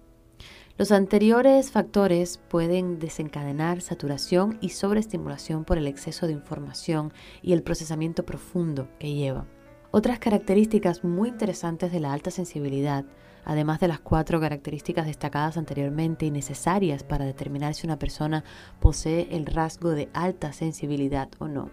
Los 0.78 0.92
anteriores 0.92 1.72
factores 1.72 2.38
pueden 2.48 3.00
desencadenar 3.00 3.80
saturación 3.80 4.58
y 4.60 4.68
sobreestimulación 4.68 5.64
por 5.64 5.76
el 5.76 5.88
exceso 5.88 6.28
de 6.28 6.34
información 6.34 7.12
y 7.42 7.52
el 7.52 7.64
procesamiento 7.64 8.24
profundo 8.24 8.88
que 9.00 9.12
llevan. 9.12 9.48
Otras 9.90 10.20
características 10.20 11.02
muy 11.02 11.30
interesantes 11.30 11.90
de 11.90 11.98
la 11.98 12.12
alta 12.12 12.30
sensibilidad, 12.30 13.04
además 13.44 13.80
de 13.80 13.88
las 13.88 13.98
cuatro 13.98 14.38
características 14.38 15.06
destacadas 15.06 15.56
anteriormente 15.56 16.26
y 16.26 16.30
necesarias 16.30 17.02
para 17.02 17.24
determinar 17.24 17.74
si 17.74 17.84
una 17.84 17.98
persona 17.98 18.44
posee 18.78 19.26
el 19.32 19.46
rasgo 19.46 19.90
de 19.90 20.08
alta 20.12 20.52
sensibilidad 20.52 21.28
o 21.40 21.48
no, 21.48 21.72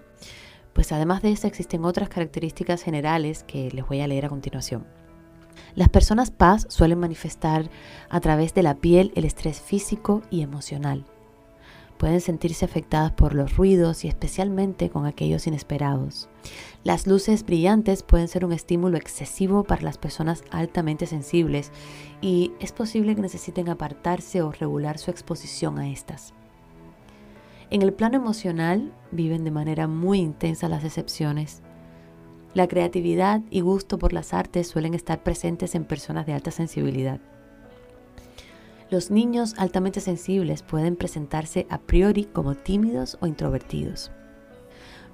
pues 0.74 0.91
además 0.91 1.21
de 1.21 1.31
eso 1.31 1.45
existen 1.45 1.85
otras 1.85 2.09
características 2.09 2.81
generales 2.81 3.43
que 3.43 3.69
les 3.69 3.85
voy 3.85 4.01
a 4.01 4.07
leer 4.07 4.25
a 4.25 4.29
continuación. 4.29 5.04
Las 5.75 5.89
personas 5.89 6.31
paz 6.31 6.65
suelen 6.69 7.00
manifestar 7.00 7.69
a 8.09 8.19
través 8.19 8.53
de 8.53 8.63
la 8.63 8.75
piel 8.75 9.12
el 9.15 9.25
estrés 9.25 9.59
físico 9.59 10.21
y 10.29 10.41
emocional. 10.41 11.05
Pueden 11.97 12.19
sentirse 12.19 12.65
afectadas 12.65 13.12
por 13.12 13.33
los 13.33 13.55
ruidos 13.55 14.03
y 14.03 14.09
especialmente 14.09 14.89
con 14.89 15.05
aquellos 15.05 15.47
inesperados. 15.47 16.27
Las 16.83 17.07
luces 17.07 17.45
brillantes 17.45 18.03
pueden 18.03 18.27
ser 18.27 18.43
un 18.43 18.51
estímulo 18.51 18.97
excesivo 18.97 19.63
para 19.63 19.81
las 19.81 19.97
personas 19.97 20.43
altamente 20.51 21.05
sensibles 21.05 21.71
y 22.21 22.51
es 22.59 22.74
posible 22.74 23.15
que 23.15 23.21
necesiten 23.21 23.69
apartarse 23.69 24.41
o 24.41 24.51
regular 24.51 24.97
su 24.97 25.09
exposición 25.09 25.79
a 25.79 25.89
estas. 25.89 26.33
En 27.69 27.81
el 27.81 27.93
plano 27.93 28.17
emocional 28.17 28.93
viven 29.12 29.43
de 29.43 29.51
manera 29.51 29.88
muy 29.88 30.19
intensa 30.19 30.69
las 30.69 30.83
excepciones. 30.83 31.63
La 32.55 32.69
creatividad 32.69 33.41
y 33.51 33.59
gusto 33.59 34.00
por 34.00 34.13
las 34.13 34.33
artes 34.33 34.69
suelen 34.69 34.93
estar 34.93 35.21
presentes 35.24 35.75
en 35.75 35.83
personas 35.83 36.25
de 36.25 36.31
alta 36.31 36.51
sensibilidad. 36.51 37.19
Los 38.89 39.12
niños 39.12 39.55
altamente 39.57 40.00
sensibles 40.00 40.63
pueden 40.63 40.95
presentarse 40.95 41.67
a 41.69 41.79
priori 41.79 42.24
como 42.24 42.55
tímidos 42.55 43.17
o 43.19 43.27
introvertidos. 43.27 44.09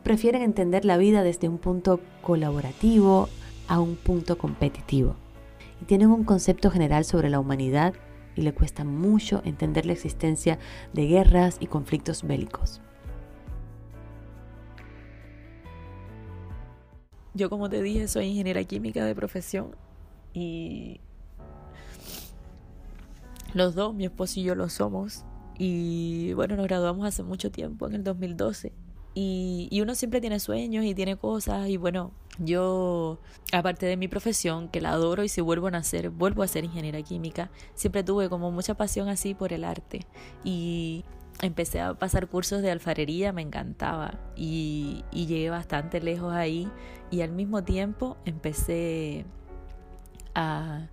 Prefieren 0.03 0.43
entender 0.43 0.85
la 0.85 0.97
vida 0.97 1.23
desde 1.23 1.49
un 1.49 1.57
punto 1.57 1.99
colaborativo 2.21 3.27
a 3.67 3.79
un 3.79 3.95
punto 3.95 4.37
competitivo. 4.37 5.15
Y 5.81 5.85
tienen 5.85 6.11
un 6.11 6.25
concepto 6.25 6.69
general 6.69 7.05
sobre 7.05 7.31
la 7.31 7.39
humanidad 7.39 7.95
y 8.35 8.43
le 8.43 8.53
cuesta 8.53 8.83
mucho 8.83 9.41
entender 9.45 9.87
la 9.87 9.93
existencia 9.93 10.59
de 10.93 11.07
guerras 11.07 11.57
y 11.59 11.65
conflictos 11.65 12.21
bélicos. 12.21 12.81
Yo 17.33 17.49
como 17.49 17.69
te 17.69 17.81
dije 17.81 18.07
soy 18.07 18.25
ingeniera 18.25 18.63
química 18.63 19.05
de 19.05 19.15
profesión 19.15 19.75
y 20.33 20.99
los 23.53 23.75
dos, 23.75 23.93
mi 23.93 24.05
esposo 24.05 24.39
y 24.39 24.43
yo 24.43 24.55
lo 24.55 24.69
somos. 24.69 25.25
Y 25.57 26.33
bueno, 26.33 26.55
nos 26.55 26.67
graduamos 26.67 27.05
hace 27.05 27.23
mucho 27.23 27.51
tiempo, 27.51 27.87
en 27.87 27.95
el 27.95 28.03
2012. 28.03 28.71
Y, 29.13 29.67
y, 29.69 29.81
uno 29.81 29.93
siempre 29.93 30.21
tiene 30.21 30.39
sueños 30.39 30.85
y 30.85 30.95
tiene 30.95 31.17
cosas. 31.17 31.67
Y 31.67 31.75
bueno, 31.75 32.11
yo, 32.39 33.19
aparte 33.51 33.85
de 33.85 33.97
mi 33.97 34.07
profesión, 34.07 34.69
que 34.69 34.79
la 34.79 34.91
adoro 34.91 35.23
y 35.23 35.27
si 35.29 35.41
vuelvo 35.41 35.67
a 35.67 35.71
nacer, 35.71 36.09
vuelvo 36.09 36.43
a 36.43 36.47
ser 36.47 36.63
ingeniera 36.63 37.01
química, 37.01 37.51
siempre 37.75 38.03
tuve 38.03 38.29
como 38.29 38.51
mucha 38.51 38.75
pasión 38.75 39.09
así 39.09 39.33
por 39.33 39.51
el 39.51 39.65
arte. 39.65 40.07
Y 40.45 41.03
empecé 41.41 41.81
a 41.81 41.93
pasar 41.93 42.27
cursos 42.27 42.61
de 42.61 42.71
alfarería, 42.71 43.33
me 43.33 43.41
encantaba. 43.41 44.19
Y, 44.35 45.03
llegué 45.11 45.49
bastante 45.49 46.01
lejos 46.01 46.33
ahí. 46.33 46.69
Y 47.09 47.21
al 47.21 47.31
mismo 47.31 47.63
tiempo 47.63 48.17
empecé 48.25 49.25
a 50.33 50.87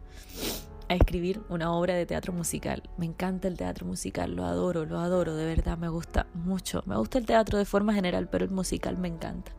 a 0.88 0.94
escribir 0.94 1.42
una 1.48 1.72
obra 1.72 1.94
de 1.94 2.06
teatro 2.06 2.32
musical. 2.32 2.82
Me 2.96 3.06
encanta 3.06 3.48
el 3.48 3.56
teatro 3.56 3.86
musical, 3.86 4.34
lo 4.34 4.44
adoro, 4.44 4.86
lo 4.86 4.98
adoro, 4.98 5.34
de 5.34 5.44
verdad, 5.44 5.76
me 5.76 5.88
gusta 5.88 6.26
mucho. 6.34 6.82
Me 6.86 6.96
gusta 6.96 7.18
el 7.18 7.26
teatro 7.26 7.58
de 7.58 7.64
forma 7.64 7.92
general, 7.92 8.28
pero 8.28 8.44
el 8.44 8.50
musical 8.50 8.96
me 8.96 9.08
encanta. 9.08 9.52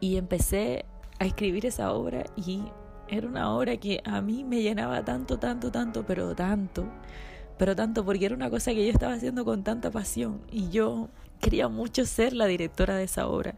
Y 0.00 0.16
empecé 0.16 0.84
a 1.20 1.26
escribir 1.26 1.66
esa 1.66 1.92
obra 1.92 2.24
y 2.36 2.64
era 3.08 3.28
una 3.28 3.54
obra 3.54 3.76
que 3.76 4.00
a 4.04 4.20
mí 4.20 4.42
me 4.42 4.62
llenaba 4.62 5.04
tanto, 5.04 5.38
tanto, 5.38 5.70
tanto, 5.70 6.04
pero 6.04 6.34
tanto, 6.34 6.86
pero 7.62 7.76
tanto, 7.76 8.04
porque 8.04 8.26
era 8.26 8.34
una 8.34 8.50
cosa 8.50 8.72
que 8.72 8.84
yo 8.84 8.90
estaba 8.90 9.12
haciendo 9.12 9.44
con 9.44 9.62
tanta 9.62 9.92
pasión 9.92 10.40
y 10.50 10.70
yo 10.70 11.10
quería 11.40 11.68
mucho 11.68 12.04
ser 12.06 12.32
la 12.32 12.46
directora 12.46 12.96
de 12.96 13.04
esa 13.04 13.28
obra. 13.28 13.54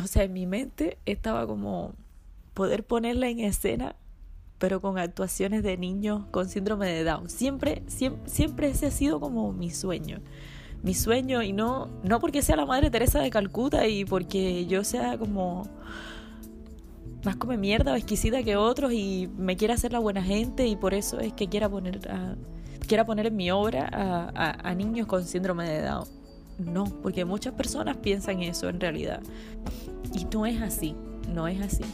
O 0.00 0.06
sea, 0.06 0.22
en 0.22 0.32
mi 0.32 0.46
mente 0.46 0.96
estaba 1.06 1.44
como 1.44 1.92
poder 2.54 2.84
ponerla 2.84 3.28
en 3.28 3.40
escena 3.40 3.96
pero 4.58 4.80
con 4.80 4.96
actuaciones 4.96 5.64
de 5.64 5.76
niños 5.76 6.24
con 6.30 6.48
síndrome 6.48 6.86
de 6.86 7.02
Down. 7.02 7.28
Siempre, 7.30 7.82
siempre, 7.88 8.30
siempre 8.30 8.68
ese 8.68 8.86
ha 8.86 8.90
sido 8.92 9.18
como 9.18 9.52
mi 9.52 9.70
sueño. 9.70 10.20
Mi 10.84 10.94
sueño, 10.94 11.42
y 11.42 11.52
no, 11.52 11.88
no 12.04 12.20
porque 12.20 12.42
sea 12.42 12.54
la 12.54 12.64
Madre 12.64 12.92
Teresa 12.92 13.18
de 13.18 13.28
Calcuta 13.28 13.88
y 13.88 14.04
porque 14.04 14.66
yo 14.66 14.84
sea 14.84 15.18
como 15.18 15.68
más 17.24 17.34
come 17.34 17.56
mierda 17.56 17.92
o 17.92 17.96
exquisita 17.96 18.44
que 18.44 18.54
otros 18.54 18.92
y 18.92 19.28
me 19.36 19.56
quiera 19.56 19.74
hacer 19.74 19.90
la 19.90 19.98
buena 19.98 20.22
gente 20.22 20.68
y 20.68 20.76
por 20.76 20.94
eso 20.94 21.18
es 21.18 21.32
que 21.32 21.48
quiera 21.48 21.68
poner, 21.68 21.98
quiera 22.88 23.04
poner 23.04 23.26
en 23.26 23.36
mi 23.36 23.50
obra 23.50 23.88
a, 24.34 24.74
niños 24.74 25.06
con 25.06 25.24
síndrome 25.24 25.68
de 25.68 25.82
Down. 25.82 26.08
no, 26.58 26.84
porque 27.02 27.24
muchas 27.24 27.52
personas 27.52 27.98
piensan 27.98 28.42
eso 28.42 28.68
en 28.68 28.80
realidad. 28.80 29.20
Y 30.14 30.24
no 30.34 30.46
es 30.46 30.60
así, 30.60 30.96
no 31.32 31.46
es 31.46 31.60
así. 31.60 31.84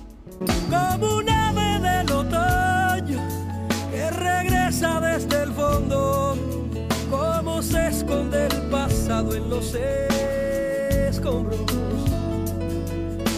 Como 0.70 1.16
un 1.16 1.28
ave 1.28 1.80
del 1.80 2.10
otoño 2.12 3.20
que 3.90 4.10
regresa 4.10 5.00
desde 5.00 5.42
el 5.42 5.52
fondo, 5.52 6.36
como 7.10 7.60
se 7.60 7.88
esconde 7.88 8.46
el 8.46 8.62
pasado 8.70 9.34
en 9.34 9.50
los 9.50 9.74
escombros, 9.74 11.60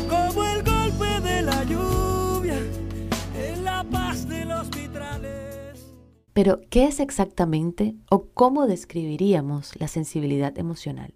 como 0.08 0.44
el 0.44 0.62
golpe 0.62 1.20
de 1.22 1.42
la 1.42 1.64
lluvia 1.64 2.58
en 3.34 3.64
la 3.64 3.82
paz 3.84 4.28
de 4.28 4.44
los 4.44 4.68
vitrales. 4.70 4.95
Pero, 6.36 6.60
¿qué 6.68 6.84
es 6.84 7.00
exactamente 7.00 7.96
o 8.10 8.26
cómo 8.34 8.66
describiríamos 8.66 9.72
la 9.80 9.88
sensibilidad 9.88 10.58
emocional? 10.58 11.14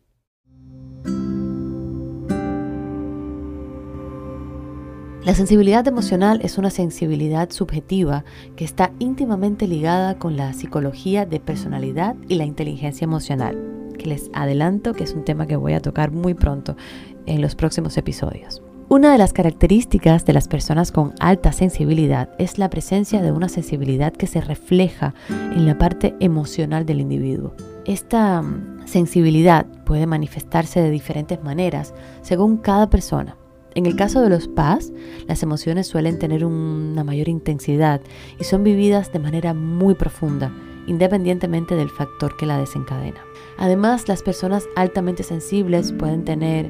La 5.23 5.35
sensibilidad 5.35 5.87
emocional 5.87 6.41
es 6.43 6.57
una 6.57 6.71
sensibilidad 6.71 7.50
subjetiva 7.50 8.25
que 8.57 8.65
está 8.65 8.95
íntimamente 8.99 9.69
ligada 9.69 10.19
con 10.19 10.39
la 10.39 10.55
psicología 10.55 11.27
de 11.27 11.39
personalidad 11.39 12.17
y 12.27 12.37
la 12.37 12.47
inteligencia 12.47 13.05
emocional, 13.05 13.93
que 13.99 14.07
les 14.07 14.31
adelanto 14.33 14.95
que 14.95 15.05
es 15.05 15.12
un 15.12 15.27
tema 15.27 15.47
que 15.47 15.57
voy 15.57 15.75
a 15.75 15.83
tocar 15.83 16.12
muy 16.12 16.33
pronto 16.33 16.79
en 17.27 17.43
los 17.43 17.55
próximos 17.55 17.99
episodios. 17.99 18.62
Una 18.92 19.12
de 19.12 19.18
las 19.18 19.32
características 19.32 20.25
de 20.25 20.32
las 20.32 20.49
personas 20.49 20.90
con 20.90 21.14
alta 21.20 21.52
sensibilidad 21.52 22.28
es 22.38 22.59
la 22.59 22.68
presencia 22.70 23.23
de 23.23 23.30
una 23.30 23.49
sensibilidad 23.49 24.12
que 24.12 24.26
se 24.26 24.40
refleja 24.40 25.14
en 25.28 25.64
la 25.64 25.78
parte 25.78 26.16
emocional 26.18 26.87
del 26.87 27.00
individuo. 27.00 27.54
Esta 27.85 28.42
mm, 28.42 28.88
sensibilidad 28.88 29.64
puede 29.85 30.06
manifestarse 30.06 30.80
de 30.82 30.90
diferentes 30.90 31.40
maneras 31.44 31.94
según 32.23 32.56
cada 32.56 32.90
persona 32.90 33.37
en 33.76 33.87
el 33.87 33.94
caso 33.94 34.20
de 34.20 34.30
los 34.30 34.49
PAS, 34.49 34.92
las 35.28 35.42
emociones 35.44 35.87
suelen 35.87 36.18
tener 36.18 36.44
una 36.44 37.04
mayor 37.04 37.28
intensidad 37.28 38.00
y 38.40 38.44
son 38.44 38.64
vividas 38.64 39.12
de 39.12 39.20
manera 39.20 39.54
muy 39.54 39.94
profunda, 39.94 40.52
independientemente 40.88 41.76
del 41.76 41.88
factor 41.88 42.37
que 42.37 42.47
la 42.47 42.59
desencadena. 42.59 43.20
Además, 43.59 44.09
las 44.09 44.23
personas 44.23 44.66
altamente 44.75 45.23
sensibles 45.23 45.92
pueden 45.92 46.25
tener 46.25 46.68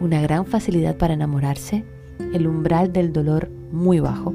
una 0.00 0.20
gran 0.20 0.46
facilidad 0.46 0.96
para 0.96 1.14
enamorarse, 1.14 1.84
el 2.32 2.46
umbral 2.46 2.92
del 2.92 3.12
dolor 3.12 3.50
muy 3.70 4.00
bajo, 4.00 4.32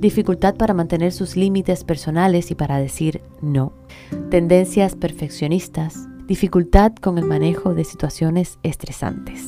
dificultad 0.00 0.54
para 0.54 0.74
mantener 0.74 1.12
sus 1.12 1.36
límites 1.36 1.84
personales 1.84 2.50
y 2.50 2.54
para 2.54 2.78
decir 2.78 3.20
no, 3.42 3.72
tendencias 4.30 4.94
perfeccionistas, 4.94 6.08
dificultad 6.26 6.92
con 6.94 7.18
el 7.18 7.24
manejo 7.24 7.74
de 7.74 7.84
situaciones 7.84 8.58
estresantes. 8.62 9.44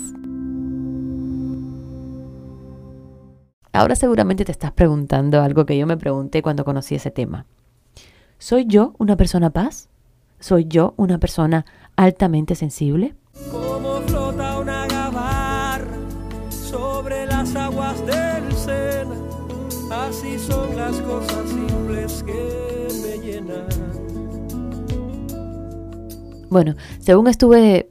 Ahora 3.72 3.96
seguramente 3.96 4.44
te 4.44 4.52
estás 4.52 4.72
preguntando 4.72 5.40
algo 5.40 5.64
que 5.64 5.78
yo 5.78 5.86
me 5.86 5.96
pregunté 5.96 6.42
cuando 6.42 6.64
conocí 6.64 6.94
ese 6.94 7.10
tema. 7.10 7.46
¿Soy 8.38 8.66
yo 8.66 8.94
una 8.98 9.16
persona 9.16 9.50
paz? 9.50 9.88
¿Soy 10.40 10.66
yo 10.66 10.92
una 10.96 11.18
persona 11.18 11.64
altamente 11.96 12.54
sensible? 12.54 13.14
Así 20.12 20.38
son 20.38 20.76
las 20.76 21.00
cosas 21.00 21.48
simples 21.48 22.22
que 22.22 22.88
me 23.02 23.26
llenan. 23.26 23.66
Bueno, 26.50 26.74
según 26.98 27.28
estuve 27.28 27.88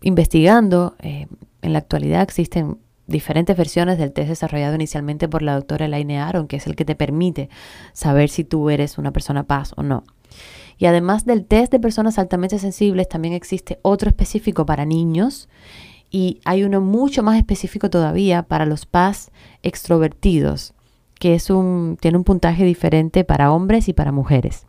investigando, 0.00 0.96
eh, 1.00 1.26
en 1.60 1.72
la 1.74 1.80
actualidad 1.80 2.22
existen 2.22 2.78
diferentes 3.06 3.54
versiones 3.54 3.98
del 3.98 4.12
test 4.12 4.30
desarrollado 4.30 4.74
inicialmente 4.76 5.28
por 5.28 5.42
la 5.42 5.56
doctora 5.56 5.84
Elaine 5.84 6.18
Aron, 6.18 6.48
que 6.48 6.56
es 6.56 6.66
el 6.66 6.74
que 6.74 6.86
te 6.86 6.94
permite 6.94 7.50
saber 7.92 8.30
si 8.30 8.44
tú 8.44 8.70
eres 8.70 8.96
una 8.96 9.12
persona 9.12 9.44
paz 9.44 9.74
o 9.76 9.82
no. 9.82 10.04
Y 10.78 10.86
además 10.86 11.26
del 11.26 11.44
test 11.44 11.70
de 11.70 11.80
personas 11.80 12.18
altamente 12.18 12.58
sensibles, 12.58 13.08
también 13.08 13.34
existe 13.34 13.78
otro 13.82 14.08
específico 14.08 14.64
para 14.64 14.86
niños 14.86 15.50
y 16.10 16.40
hay 16.46 16.64
uno 16.64 16.80
mucho 16.80 17.22
más 17.22 17.36
específico 17.36 17.90
todavía 17.90 18.42
para 18.44 18.64
los 18.64 18.86
paz 18.86 19.30
extrovertidos, 19.62 20.74
que 21.18 21.34
es 21.34 21.50
un, 21.50 21.96
tiene 22.00 22.18
un 22.18 22.24
puntaje 22.24 22.64
diferente 22.64 23.24
para 23.24 23.52
hombres 23.52 23.88
y 23.88 23.92
para 23.92 24.12
mujeres. 24.12 24.66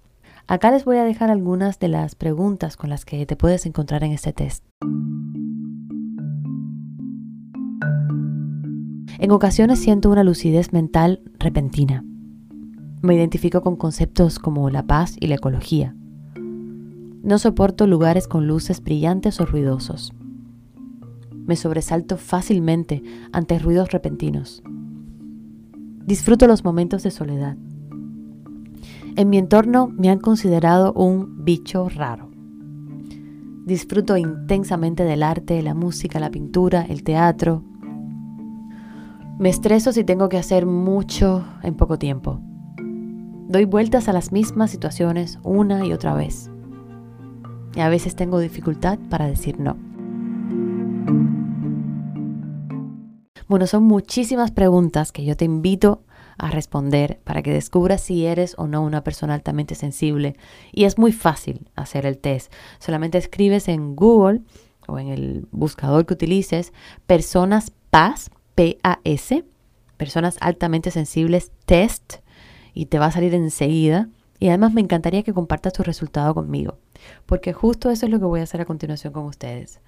Acá 0.48 0.72
les 0.72 0.84
voy 0.84 0.98
a 0.98 1.04
dejar 1.04 1.30
algunas 1.30 1.78
de 1.80 1.90
las 1.90 2.16
preguntas 2.16 2.76
con 2.76 2.90
las 2.90 3.06
que 3.06 3.26
te 3.26 3.36
puedes 3.36 3.68
encontrar 3.68 4.04
en 4.04 4.14
este 4.14 4.34
test. 4.34 4.66
En 9.20 9.32
ocasiones 9.32 9.80
siento 9.80 10.10
una 10.10 10.24
lucidez 10.24 10.74
mental 10.74 11.22
repentina. 11.38 12.04
Me 13.02 13.16
identifico 13.16 13.62
con 13.62 13.76
conceptos 13.76 14.40
como 14.40 14.70
la 14.70 14.88
paz 14.88 15.18
y 15.20 15.28
la 15.28 15.36
ecología. 15.36 15.96
No 17.22 17.38
soporto 17.38 17.86
lugares 17.86 18.28
con 18.28 18.48
luces 18.48 18.82
brillantes 18.82 19.40
o 19.40 19.46
ruidosos. 19.46 20.14
Me 21.46 21.56
sobresalto 21.56 22.18
fácilmente 22.18 23.04
ante 23.32 23.60
ruidos 23.60 23.92
repentinos. 23.92 24.64
Disfruto 26.10 26.48
los 26.48 26.64
momentos 26.64 27.04
de 27.04 27.12
soledad. 27.12 27.56
En 29.16 29.30
mi 29.30 29.38
entorno 29.38 29.90
me 29.96 30.10
han 30.10 30.18
considerado 30.18 30.92
un 30.94 31.46
bicho 31.46 31.88
raro. 31.88 32.32
Disfruto 33.68 34.18
intensamente 34.18 35.04
del 35.04 35.22
arte, 35.22 35.62
la 35.62 35.76
música, 35.76 36.20
la 36.20 36.32
pintura, 36.32 36.82
el 36.90 37.04
teatro, 37.04 37.64
me 39.38 39.50
estreso 39.50 39.94
si 39.94 40.04
tengo 40.04 40.30
que 40.30 40.40
hacer 40.40 40.66
mucho 40.66 41.46
en 41.62 41.76
poco 41.76 42.00
tiempo. 42.00 42.42
Doy 43.48 43.66
vueltas 43.66 44.10
a 44.10 44.14
las 44.14 44.32
mismas 44.32 44.72
situaciones 44.72 45.38
una 45.44 45.86
y 45.86 45.94
otra 45.94 46.16
vez. 46.16 46.50
Y 47.76 47.82
a 47.82 47.90
veces 47.90 48.16
tengo 48.16 48.40
dificultad 48.40 48.98
para 49.12 49.28
decir 49.28 49.60
no. 49.60 49.89
Bueno, 53.50 53.66
son 53.66 53.84
muchísimas 53.84 54.52
preguntas 54.52 55.12
que 55.12 55.26
yo 55.26 55.36
te 55.36 55.44
invito 55.44 56.04
a 56.38 56.52
responder 56.52 57.20
para 57.24 57.42
que 57.42 57.52
descubras 57.52 58.00
si 58.00 58.28
eres 58.28 58.54
o 58.60 58.68
no 58.68 58.84
una 58.84 59.04
persona 59.04 59.34
altamente 59.34 59.74
sensible. 59.74 60.36
Y 60.72 60.84
es 60.84 61.00
muy 61.00 61.12
fácil 61.12 61.68
hacer 61.76 62.06
el 62.06 62.20
test. 62.20 62.54
Solamente 62.78 63.18
escribes 63.18 63.68
en 63.68 63.96
Google 63.96 64.42
o 64.88 65.00
en 65.00 65.08
el 65.08 65.48
buscador 65.50 66.06
que 66.06 66.14
utilices 66.14 66.74
personas 67.08 67.72
paz 67.90 68.30
PAS, 68.54 69.44
personas 69.98 70.38
altamente 70.42 70.92
sensibles 70.92 71.52
test, 71.66 72.18
y 72.76 72.86
te 72.86 73.00
va 73.00 73.08
a 73.08 73.12
salir 73.12 73.34
enseguida. 73.34 74.10
Y 74.38 74.50
además 74.50 74.74
me 74.74 74.82
encantaría 74.82 75.24
que 75.24 75.34
compartas 75.34 75.74
tu 75.74 75.82
resultado 75.82 76.36
conmigo, 76.36 76.78
porque 77.26 77.54
justo 77.54 77.90
eso 77.90 78.06
es 78.06 78.12
lo 78.12 78.20
que 78.20 78.26
voy 78.26 78.42
a 78.42 78.44
hacer 78.44 78.62
a 78.62 78.66
continuación 78.66 79.12
con 79.12 79.26
ustedes. 79.26 79.82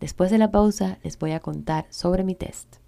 Después 0.00 0.30
de 0.30 0.38
la 0.38 0.50
pausa 0.50 0.98
les 1.02 1.18
voy 1.18 1.32
a 1.32 1.40
contar 1.40 1.84
sobre 1.90 2.24
mi 2.24 2.34
test. 2.34 2.81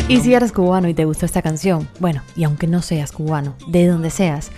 Y 0.09 0.19
si 0.23 0.35
eres 0.35 0.51
cubano 0.51 0.89
y 0.89 0.95
te 0.95 1.05
gustó 1.05 1.25
esta 1.25 1.41
canción, 1.41 1.89
bueno, 2.01 2.23
y 2.35 2.43
aunque 2.43 2.67
no 2.67 2.83
seas 2.83 3.13
cubano, 3.13 3.55
de 3.69 3.87
donde 3.87 4.11
seas, 4.11 4.51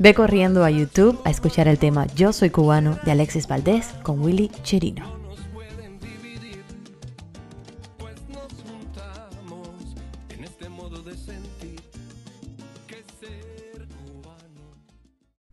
ve 0.00 0.12
corriendo 0.12 0.64
a 0.64 0.70
YouTube 0.70 1.20
a 1.24 1.30
escuchar 1.30 1.68
el 1.68 1.78
tema 1.78 2.08
Yo 2.16 2.32
soy 2.32 2.50
cubano 2.50 2.98
de 3.04 3.12
Alexis 3.12 3.46
Valdés 3.46 3.90
con 4.02 4.18
Willy 4.18 4.50
Chirino. 4.64 5.18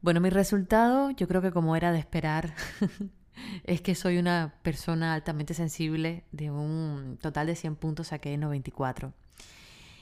Bueno, 0.05 0.21
mi 0.21 0.29
resultado, 0.29 1.09
yo 1.09 1.27
creo 1.27 1.41
que 1.41 1.51
como 1.51 1.75
era 1.75 1.91
de 1.91 1.97
esperar, 1.97 2.53
es 3.63 3.81
que 3.81 3.95
soy 3.95 4.19
una 4.19 4.53
persona 4.61 5.15
altamente 5.15 5.55
sensible. 5.55 6.25
De 6.31 6.51
un 6.51 7.17
total 7.19 7.47
de 7.47 7.55
100 7.55 7.75
puntos 7.75 8.09
saqué 8.09 8.37
94. 8.37 9.13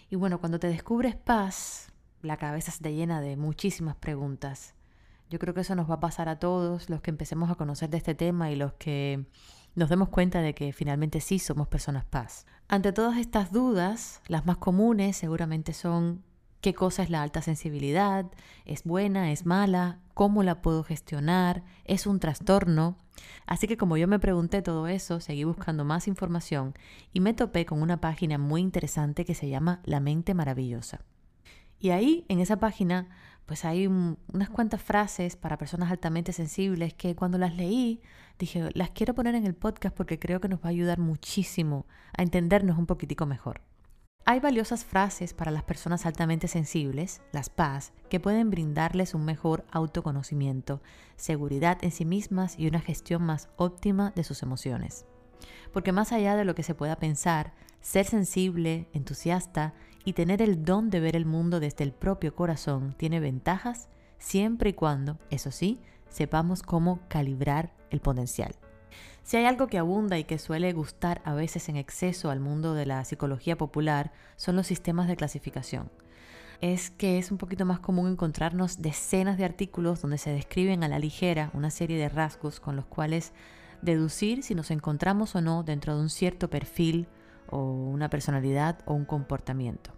Y 0.10 0.18
bueno, 0.18 0.42
cuando 0.42 0.60
te 0.60 0.68
descubres 0.68 1.16
paz, 1.16 1.94
la 2.22 2.36
cabeza 2.36 2.70
se 2.74 2.84
te 2.84 2.94
llena 2.94 3.22
de 3.22 3.38
muchísimas 3.38 3.96
preguntas. 3.96 4.76
Yo 5.30 5.40
creo 5.40 5.54
que 5.54 5.62
eso 5.62 5.74
nos 5.74 5.90
va 5.90 5.94
a 5.94 6.00
pasar 6.02 6.28
a 6.28 6.38
todos 6.38 6.90
los 6.90 7.00
que 7.00 7.10
empecemos 7.10 7.50
a 7.50 7.56
conocer 7.56 7.90
de 7.90 7.96
este 7.96 8.14
tema 8.14 8.52
y 8.52 8.58
los 8.58 8.74
que 8.74 9.26
nos 9.74 9.88
demos 9.88 10.10
cuenta 10.10 10.42
de 10.42 10.54
que 10.54 10.74
finalmente 10.74 11.22
sí 11.22 11.40
somos 11.40 11.70
personas 11.70 12.04
paz. 12.04 12.46
Ante 12.68 12.92
todas 12.92 13.18
estas 13.18 13.54
dudas, 13.54 14.22
las 14.28 14.46
más 14.46 14.58
comunes 14.58 15.16
seguramente 15.16 15.72
son 15.72 16.26
qué 16.64 16.74
cosa 16.74 17.04
es 17.04 17.10
la 17.10 17.22
alta 17.22 17.42
sensibilidad, 17.42 18.26
es 18.64 18.86
buena, 18.86 19.34
es 19.34 19.46
mala, 19.46 20.00
cómo 20.14 20.44
la 20.44 20.62
puedo 20.62 20.86
gestionar, 20.86 21.62
es 21.84 22.08
un 22.08 22.22
trastorno. 22.22 22.96
Así 23.46 23.68
que 23.68 23.76
como 23.76 23.98
yo 23.98 24.08
me 24.08 24.18
pregunté 24.18 24.62
todo 24.62 24.88
eso, 24.88 25.20
seguí 25.20 25.44
buscando 25.44 25.84
más 25.84 26.08
información 26.08 26.74
y 27.12 27.20
me 27.20 27.34
topé 27.34 27.66
con 27.66 27.82
una 27.82 28.00
página 28.00 28.38
muy 28.38 28.62
interesante 28.62 29.26
que 29.26 29.36
se 29.36 29.50
llama 29.50 29.82
La 29.84 30.00
mente 30.00 30.34
maravillosa. 30.34 31.02
Y 31.80 31.90
ahí, 31.90 32.26
en 32.30 32.40
esa 32.40 32.56
página, 32.56 33.10
pues 33.46 33.66
hay 33.66 33.88
unas 33.88 34.50
cuantas 34.50 34.82
frases 34.82 35.36
para 35.36 35.58
personas 35.58 35.92
altamente 35.92 36.32
sensibles 36.32 36.94
que 36.94 37.14
cuando 37.14 37.38
las 37.38 37.58
leí, 37.58 38.02
dije, 38.40 38.70
las 38.74 38.92
quiero 38.92 39.14
poner 39.14 39.36
en 39.36 39.46
el 39.46 39.54
podcast 39.54 39.94
porque 39.94 40.18
creo 40.18 40.40
que 40.40 40.48
nos 40.48 40.62
va 40.62 40.68
a 40.68 40.70
ayudar 40.70 40.98
muchísimo 40.98 41.88
a 42.18 42.24
entendernos 42.24 42.78
un 42.78 42.86
poquitico 42.86 43.26
mejor. 43.26 43.60
Hay 44.26 44.40
valiosas 44.40 44.86
frases 44.86 45.34
para 45.34 45.52
las 45.52 45.64
personas 45.64 46.06
altamente 46.06 46.48
sensibles, 46.48 47.22
las 47.34 47.50
PAS, 47.50 47.92
que 48.10 48.22
pueden 48.22 48.50
brindarles 48.50 49.16
un 49.16 49.26
mejor 49.26 49.66
autoconocimiento, 49.70 50.82
seguridad 51.18 51.78
en 51.82 51.92
sí 51.92 52.06
mismas 52.06 52.58
y 52.58 52.68
una 52.68 52.80
gestión 52.80 53.24
más 53.24 53.50
óptima 53.58 54.14
de 54.16 54.24
sus 54.24 54.42
emociones. 54.42 55.06
Porque 55.74 55.92
más 55.92 56.14
allá 56.14 56.38
de 56.38 56.46
lo 56.46 56.56
que 56.56 56.64
se 56.64 56.74
pueda 56.74 56.96
pensar, 56.96 57.54
ser 57.82 58.06
sensible, 58.06 58.88
entusiasta 58.94 59.74
y 60.06 60.14
tener 60.14 60.42
el 60.42 60.64
don 60.64 60.90
de 60.90 61.02
ver 61.02 61.18
el 61.18 61.26
mundo 61.26 61.60
desde 61.60 61.84
el 61.84 61.92
propio 61.92 62.34
corazón 62.34 62.96
tiene 62.98 63.20
ventajas 63.20 63.90
siempre 64.20 64.70
y 64.70 64.74
cuando, 64.74 65.20
eso 65.32 65.52
sí, 65.52 65.82
sepamos 66.08 66.64
cómo 66.64 67.02
calibrar 67.10 67.74
el 67.90 68.00
potencial. 68.00 68.56
Si 69.24 69.38
hay 69.38 69.46
algo 69.46 69.68
que 69.68 69.78
abunda 69.78 70.18
y 70.20 70.26
que 70.26 70.38
suele 70.38 70.74
gustar 70.74 71.22
a 71.24 71.34
veces 71.34 71.70
en 71.70 71.78
exceso 71.78 72.30
al 72.30 72.42
mundo 72.42 72.74
de 72.74 72.86
la 72.86 73.06
psicología 73.06 73.58
popular, 73.58 74.12
son 74.36 74.58
los 74.58 74.68
sistemas 74.68 75.08
de 75.08 75.16
clasificación. 75.16 75.90
Es 76.60 76.90
que 76.90 77.18
es 77.18 77.32
un 77.32 77.38
poquito 77.38 77.66
más 77.66 77.80
común 77.80 78.12
encontrarnos 78.12 78.82
decenas 78.82 79.38
de 79.38 79.46
artículos 79.46 80.02
donde 80.02 80.18
se 80.18 80.32
describen 80.32 80.84
a 80.84 80.90
la 80.90 81.00
ligera 81.00 81.52
una 81.54 81.72
serie 81.72 81.98
de 81.98 82.10
rasgos 82.10 82.60
con 82.60 82.76
los 82.76 82.86
cuales 82.86 83.32
deducir 83.82 84.44
si 84.44 84.56
nos 84.56 84.72
encontramos 84.72 85.36
o 85.36 85.42
no 85.42 85.64
dentro 85.64 85.96
de 85.96 86.02
un 86.02 86.10
cierto 86.10 86.50
perfil 86.50 87.08
o 87.50 87.60
una 87.60 88.10
personalidad 88.10 88.80
o 88.86 88.94
un 88.94 89.06
comportamiento. 89.06 89.92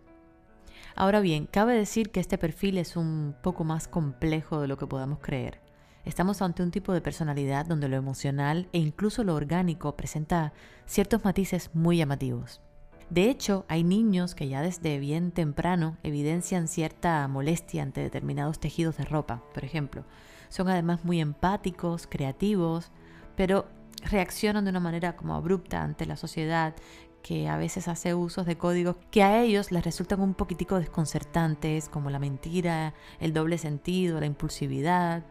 Ahora 0.95 1.19
bien, 1.19 1.47
cabe 1.47 1.75
decir 1.75 2.11
que 2.11 2.19
este 2.19 2.38
perfil 2.38 2.77
es 2.77 2.95
un 2.95 3.35
poco 3.41 3.63
más 3.63 3.88
complejo 3.88 4.61
de 4.61 4.67
lo 4.67 4.77
que 4.77 4.88
podamos 4.88 5.19
creer. 5.19 5.64
Estamos 6.05 6.43
ante 6.43 6.61
un 6.61 6.69
tipo 6.69 6.93
de 6.93 7.01
personalidad 7.01 7.65
donde 7.65 7.89
lo 7.89 7.97
emocional 7.97 8.69
e 8.73 8.77
incluso 8.77 9.23
lo 9.23 9.33
orgánico 9.33 9.95
presenta 9.95 10.53
ciertos 10.85 11.25
matices 11.25 11.71
muy 11.73 11.97
llamativos. 11.97 12.61
De 13.09 13.29
hecho, 13.29 13.65
hay 13.67 13.83
niños 13.83 14.35
que 14.35 14.47
ya 14.47 14.61
desde 14.61 14.99
bien 14.99 15.31
temprano 15.31 15.97
evidencian 16.03 16.67
cierta 16.67 17.27
molestia 17.27 17.81
ante 17.81 18.01
determinados 18.01 18.59
tejidos 18.59 18.97
de 18.97 19.05
ropa, 19.05 19.43
por 19.53 19.65
ejemplo. 19.65 20.05
Son 20.49 20.69
además 20.69 21.03
muy 21.05 21.19
empáticos, 21.21 22.07
creativos, 22.07 22.91
pero 23.35 23.65
reaccionan 24.03 24.63
de 24.63 24.69
una 24.69 24.79
manera 24.79 25.15
como 25.15 25.33
abrupta 25.33 25.81
ante 25.81 26.05
la 26.05 26.17
sociedad 26.17 26.75
que 27.23 27.47
a 27.47 27.57
veces 27.57 27.87
hace 27.87 28.13
usos 28.13 28.45
de 28.45 28.57
códigos 28.57 28.97
que 29.09 29.23
a 29.23 29.41
ellos 29.41 29.71
les 29.71 29.83
resultan 29.83 30.21
un 30.21 30.35
poquitico 30.35 30.77
desconcertantes, 30.77 31.89
como 31.89 32.11
la 32.11 32.19
mentira, 32.19 32.93
el 33.19 33.33
doble 33.33 33.57
sentido, 33.57 34.19
la 34.19 34.27
impulsividad. 34.27 35.23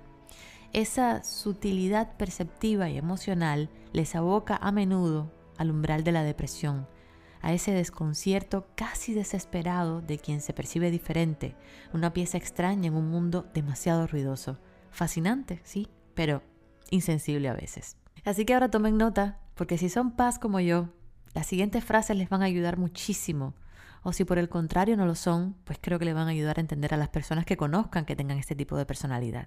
Esa 0.75 1.23
sutilidad 1.23 2.17
perceptiva 2.17 2.91
y 2.91 2.99
emocional 2.99 3.71
les 3.93 4.17
aboca 4.17 4.57
a 4.57 4.73
menudo 4.73 5.33
al 5.57 5.71
umbral 5.71 6.03
de 6.03 6.11
la 6.11 6.25
depresión, 6.25 6.89
a 7.43 7.53
ese 7.53 7.71
desconcierto 7.71 8.67
casi 8.75 9.15
desesperado 9.15 10.01
de 10.01 10.19
quien 10.19 10.41
se 10.41 10.53
percibe 10.53 10.91
diferente, 10.91 11.55
una 11.93 12.13
pieza 12.13 12.39
extraña 12.39 12.89
en 12.89 12.97
un 12.97 13.09
mundo 13.09 13.47
demasiado 13.55 14.09
ruidoso. 14.09 14.59
Fascinante, 14.91 15.61
sí, 15.63 15.87
pero 16.15 16.43
insensible 16.91 17.49
a 17.49 17.55
veces. 17.55 17.97
Así 18.25 18.45
que 18.45 18.55
ahora 18.55 18.69
tomen 18.69 18.99
nota, 18.99 19.39
porque 19.55 19.79
si 19.79 19.89
son 19.89 20.17
paz 20.17 20.41
como 20.41 20.59
yo, 20.59 20.89
las 21.35 21.47
siguientes 21.47 21.85
frases 21.85 22.17
les 22.17 22.29
van 22.29 22.43
a 22.43 22.47
ayudar 22.47 22.79
muchísimo. 22.79 23.55
O 24.03 24.13
si 24.13 24.25
por 24.25 24.39
el 24.39 24.49
contrario 24.49 24.97
no 24.97 25.07
lo 25.07 25.15
son, 25.15 25.55
pues 25.63 25.79
creo 25.81 26.01
que 26.01 26.05
le 26.05 26.15
van 26.15 26.27
a 26.27 26.33
ayudar 26.33 26.59
a 26.59 26.63
entender 26.63 26.95
a 26.95 26.97
las 26.97 27.11
personas 27.11 27.47
que 27.47 27.57
conozcan 27.57 28.07
que 28.07 28.17
tengan 28.17 28.39
este 28.39 28.57
tipo 28.57 28.77
de 28.77 28.87
personalidad. 28.87 29.47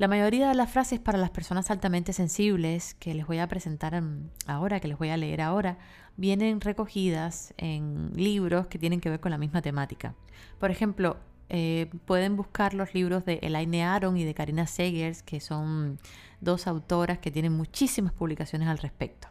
La 0.00 0.08
mayoría 0.08 0.48
de 0.48 0.54
las 0.54 0.70
frases 0.70 0.98
para 0.98 1.18
las 1.18 1.28
personas 1.28 1.70
altamente 1.70 2.14
sensibles 2.14 2.94
que 2.94 3.12
les 3.12 3.26
voy 3.26 3.36
a 3.36 3.46
presentar 3.48 4.02
ahora, 4.46 4.80
que 4.80 4.88
les 4.88 4.96
voy 4.96 5.10
a 5.10 5.18
leer 5.18 5.42
ahora, 5.42 5.76
vienen 6.16 6.62
recogidas 6.62 7.52
en 7.58 8.10
libros 8.16 8.66
que 8.68 8.78
tienen 8.78 9.02
que 9.02 9.10
ver 9.10 9.20
con 9.20 9.30
la 9.30 9.36
misma 9.36 9.60
temática. 9.60 10.14
Por 10.58 10.70
ejemplo, 10.70 11.18
eh, 11.50 11.90
pueden 12.06 12.34
buscar 12.34 12.72
los 12.72 12.94
libros 12.94 13.26
de 13.26 13.40
Elaine 13.42 13.84
Aron 13.84 14.16
y 14.16 14.24
de 14.24 14.32
Karina 14.32 14.66
Segers, 14.66 15.22
que 15.22 15.38
son 15.38 15.98
dos 16.40 16.66
autoras 16.66 17.18
que 17.18 17.30
tienen 17.30 17.52
muchísimas 17.52 18.14
publicaciones 18.14 18.68
al 18.68 18.78
respecto. 18.78 19.28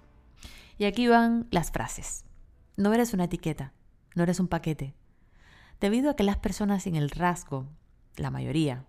Y 0.77 0.85
aquí 0.85 1.07
van 1.07 1.47
las 1.49 1.71
frases. 1.71 2.25
No 2.77 2.93
eres 2.93 3.15
una 3.15 3.23
etiqueta, 3.23 3.73
no 4.13 4.21
eres 4.21 4.39
un 4.39 4.47
paquete. 4.47 4.93
Debido 5.81 6.11
a 6.11 6.15
que 6.15 6.23
las 6.23 6.37
personas 6.37 6.83
sin 6.83 6.95
el 6.95 7.09
rasgo, 7.09 7.65
la 8.17 8.29
mayoría, 8.29 8.85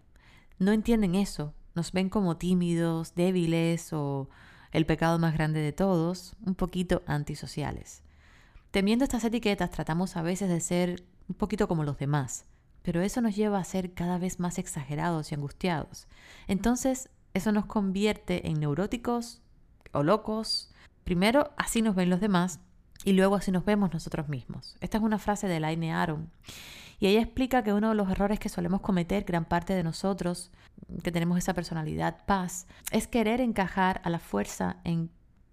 no 0.59 0.73
entienden 0.73 1.15
eso, 1.15 1.55
nos 1.81 1.93
ven 1.93 2.11
como 2.11 2.37
tímidos, 2.37 3.15
débiles 3.15 3.95
o 3.95 4.29
el 4.71 4.85
pecado 4.85 5.19
más 5.19 5.33
grande 5.33 5.61
de 5.61 5.73
todos, 5.73 6.37
un 6.45 6.55
poquito 6.55 7.03
antisociales. 7.07 8.03
Temiendo 8.71 9.03
estas 9.03 9.25
etiquetas 9.25 9.71
tratamos 9.71 10.15
a 10.19 10.23
veces 10.23 10.51
de 10.51 10.61
ser 10.61 11.03
un 11.27 11.37
poquito 11.37 11.69
como 11.69 11.83
los 11.83 11.97
demás, 11.97 12.45
pero 12.83 13.01
eso 13.01 13.23
nos 13.23 13.35
lleva 13.35 13.59
a 13.59 13.65
ser 13.65 13.95
cada 13.95 14.19
vez 14.19 14.41
más 14.41 14.59
exagerados 14.59 15.33
y 15.33 15.37
angustiados. 15.37 16.07
Entonces, 16.49 17.09
eso 17.33 17.51
nos 17.51 17.65
convierte 17.65 18.47
en 18.47 18.61
neuróticos 18.61 19.41
o 19.93 20.03
locos. 20.03 20.75
Primero, 21.05 21.51
así 21.57 21.81
nos 21.81 21.95
ven 21.95 22.11
los 22.11 22.21
demás 22.21 22.61
y 23.07 23.15
luego 23.15 23.37
así 23.37 23.51
nos 23.53 23.65
vemos 23.65 23.91
nosotros 23.95 24.29
mismos. 24.29 24.77
Esta 24.83 24.99
es 24.99 25.03
una 25.03 25.19
frase 25.19 25.49
de 25.49 25.61
Laine 25.61 25.95
Aron. 25.95 26.31
Y 27.01 27.07
ella 27.07 27.23
explica 27.23 27.65
que 27.65 27.73
uno 27.73 27.89
de 27.89 27.95
los 27.95 28.11
errores 28.11 28.39
que 28.39 28.51
solemos 28.51 28.83
cometer 28.83 29.25
gran 29.25 29.47
parte 29.47 29.73
de 29.73 29.83
nosotros, 29.83 30.53
que 31.03 31.11
tenemos 31.11 31.39
esa 31.39 31.55
personalidad 31.55 32.25
paz, 32.27 32.67
es 32.93 33.09
querer 33.09 33.41
encajar 33.41 34.03
a 34.05 34.11
la 34.11 34.19
fuerza 34.19 34.77
en 34.85 35.11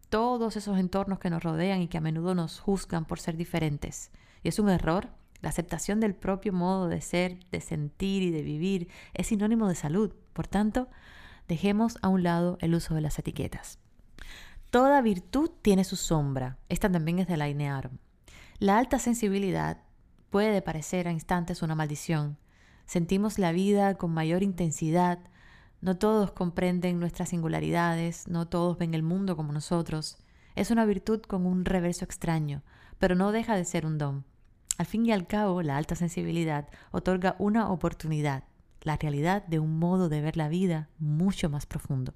todos 0.10 0.58
esos 0.58 0.78
entornos 0.78 1.20
que 1.20 1.30
nos 1.30 1.44
rodean 1.44 1.82
y 1.82 1.88
que 1.88 1.98
a 1.98 2.02
menudo 2.02 2.36
nos 2.36 2.60
juzgan 2.60 3.06
por 3.06 3.20
ser 3.20 3.38
diferentes. 3.38 4.12
Y 4.44 4.50
es 4.50 4.60
un 4.60 4.70
error 4.70 5.10
La 5.40 5.50
aceptación 5.50 6.00
del 6.00 6.16
propio 6.16 6.52
modo 6.52 6.88
de 6.88 7.00
ser, 7.00 7.38
de 7.52 7.62
sentir 7.62 8.24
y 8.24 8.32
de 8.32 8.42
vivir 8.42 8.88
es 9.14 9.28
sinónimo 9.28 9.68
de 9.68 9.76
salud. 9.76 10.12
Por 10.34 10.48
tanto, 10.48 10.90
dejemos 11.48 12.00
a 12.02 12.08
un 12.08 12.24
lado 12.24 12.58
el 12.60 12.74
uso 12.74 12.96
de 12.96 13.02
las 13.02 13.20
etiquetas. 13.20 13.78
Toda 14.72 15.00
virtud 15.02 15.52
tiene 15.62 15.84
su 15.84 15.96
sombra. 15.96 16.58
Esta 16.70 16.92
también 16.92 17.20
es 17.20 17.28
de 17.28 17.38
la 17.38 17.50
Inearum. 17.50 18.00
La 18.58 18.80
alta 18.80 18.98
sensibilidad 18.98 19.78
puede 20.30 20.62
parecer 20.62 21.08
a 21.08 21.12
instantes 21.12 21.62
una 21.62 21.76
maldición. 21.76 22.38
Sentimos 22.86 23.40
la 23.40 23.52
vida 23.52 23.96
con 23.96 24.12
mayor 24.12 24.44
intensidad. 24.44 25.20
No 25.82 25.98
todos 25.98 26.32
comprenden 26.32 27.00
nuestras 27.00 27.30
singularidades, 27.30 28.28
no 28.28 28.48
todos 28.48 28.78
ven 28.78 28.94
el 28.94 29.04
mundo 29.04 29.36
como 29.36 29.52
nosotros. 29.52 30.18
Es 30.56 30.72
una 30.72 30.86
virtud 30.86 31.22
con 31.22 31.46
un 31.46 31.66
reverso 31.66 32.06
extraño, 32.06 32.64
pero 32.98 33.16
no 33.16 33.32
deja 33.32 33.56
de 33.56 33.66
ser 33.66 33.86
un 33.86 33.98
don. 33.98 34.26
Al 34.78 34.86
fin 34.86 35.06
y 35.06 35.12
al 35.12 35.28
cabo, 35.28 35.62
la 35.62 35.78
alta 35.78 35.96
sensibilidad 35.96 36.68
otorga 36.92 37.36
una 37.40 37.70
oportunidad, 37.70 38.44
la 38.82 38.96
realidad 38.96 39.46
de 39.48 39.60
un 39.60 39.80
modo 39.80 40.08
de 40.10 40.22
ver 40.22 40.38
la 40.38 40.50
vida 40.50 40.90
mucho 41.00 41.50
más 41.50 41.66
profundo. 41.66 42.14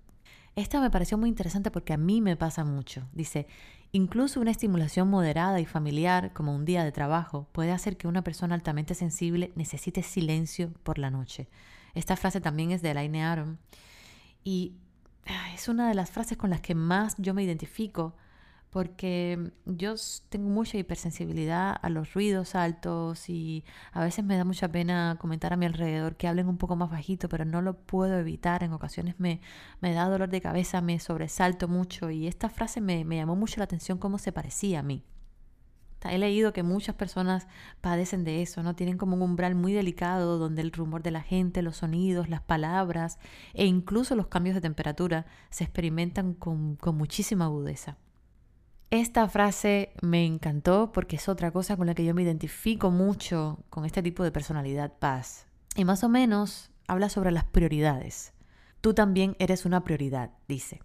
Esta 0.56 0.82
me 0.82 0.90
pareció 0.90 1.18
muy 1.18 1.30
interesante 1.30 1.72
porque 1.72 1.94
a 1.94 1.98
mí 1.98 2.22
me 2.22 2.36
pasa 2.36 2.64
mucho. 2.64 3.08
Dice, 3.14 3.48
incluso 3.92 4.40
una 4.40 4.52
estimulación 4.52 5.10
moderada 5.10 5.60
y 5.60 5.66
familiar, 5.66 6.32
como 6.34 6.56
un 6.56 6.66
día 6.66 6.84
de 6.84 6.92
trabajo, 6.92 7.48
puede 7.52 7.72
hacer 7.72 7.98
que 7.98 8.08
una 8.08 8.24
persona 8.24 8.56
altamente 8.56 8.96
sensible 8.96 9.52
necesite 9.56 10.04
silencio 10.04 10.72
por 10.84 10.98
la 10.98 11.10
noche. 11.10 11.50
Esta 11.94 12.16
frase 12.16 12.40
también 12.40 12.72
es 12.72 12.82
de 12.82 12.92
Elaine 12.92 13.24
Aron 13.24 13.60
y 14.44 14.74
ah, 15.28 15.54
es 15.54 15.68
una 15.68 15.90
de 15.90 15.96
las 15.96 16.12
frases 16.12 16.38
con 16.38 16.50
las 16.50 16.62
que 16.62 16.76
más 16.76 17.16
yo 17.18 17.34
me 17.34 17.44
identifico 17.44 18.16
porque 18.72 19.52
yo 19.66 19.96
tengo 20.30 20.50
mucha 20.50 20.78
hipersensibilidad 20.78 21.76
a 21.80 21.90
los 21.90 22.14
ruidos 22.14 22.56
altos 22.56 23.30
y 23.30 23.66
a 23.92 24.02
veces 24.02 24.24
me 24.24 24.38
da 24.38 24.46
mucha 24.46 24.70
pena 24.70 25.18
comentar 25.20 25.52
a 25.54 25.58
mi 25.58 25.66
alrededor 25.66 26.16
que 26.16 26.28
hablen 26.28 26.48
un 26.48 26.58
poco 26.58 26.78
más 26.78 26.90
bajito, 26.90 27.28
pero 27.30 27.44
no 27.46 27.62
lo 27.62 27.78
puedo 27.78 28.18
evitar. 28.18 28.64
En 28.64 28.72
ocasiones 28.72 29.20
me, 29.20 29.42
me 29.82 29.94
da 29.94 30.06
dolor 30.10 30.30
de 30.30 30.42
cabeza, 30.42 30.82
me 30.82 31.00
sobresalto 31.00 31.68
mucho 31.68 32.10
y 32.10 32.28
esta 32.28 32.50
frase 32.50 32.80
me, 32.80 33.04
me 33.04 33.18
llamó 33.18 33.36
mucho 33.36 33.58
la 33.60 33.66
atención 33.66 33.98
cómo 33.98 34.18
se 34.18 34.32
parecía 34.32 34.80
a 34.80 34.84
mí. 34.84 35.04
He 36.10 36.18
leído 36.18 36.54
que 36.54 36.64
muchas 36.64 36.96
personas 36.96 37.48
padecen 37.82 38.24
de 38.24 38.42
eso, 38.42 38.64
¿no? 38.64 38.74
Tienen 38.76 38.98
como 38.98 39.16
un 39.16 39.22
umbral 39.22 39.54
muy 39.54 39.74
delicado 39.74 40.40
donde 40.40 40.62
el 40.62 40.72
rumor 40.72 41.04
de 41.04 41.12
la 41.12 41.22
gente, 41.22 41.62
los 41.62 41.78
sonidos, 41.78 42.30
las 42.30 42.42
palabras 42.42 43.20
e 43.54 43.66
incluso 43.66 44.16
los 44.16 44.28
cambios 44.28 44.56
de 44.56 44.62
temperatura 44.62 45.26
se 45.52 45.64
experimentan 45.64 46.34
con, 46.34 46.78
con 46.78 46.96
muchísima 46.98 47.46
agudeza. 47.46 47.98
Esta 48.92 49.30
frase 49.30 49.94
me 50.02 50.26
encantó 50.26 50.92
porque 50.92 51.16
es 51.16 51.30
otra 51.30 51.52
cosa 51.52 51.78
con 51.78 51.88
la 51.88 51.96
que 51.96 52.04
yo 52.04 52.14
me 52.14 52.24
identifico 52.24 52.92
mucho 52.92 53.64
con 53.70 53.86
este 53.86 54.04
tipo 54.04 54.22
de 54.22 54.34
personalidad 54.34 54.92
paz. 55.00 55.46
Y 55.78 55.86
más 55.86 56.04
o 56.04 56.10
menos 56.10 56.72
habla 56.88 57.08
sobre 57.08 57.32
las 57.32 57.46
prioridades. 57.46 58.34
Tú 58.82 58.94
también 58.94 59.38
eres 59.40 59.64
una 59.64 59.86
prioridad, 59.86 60.32
dice. 60.50 60.82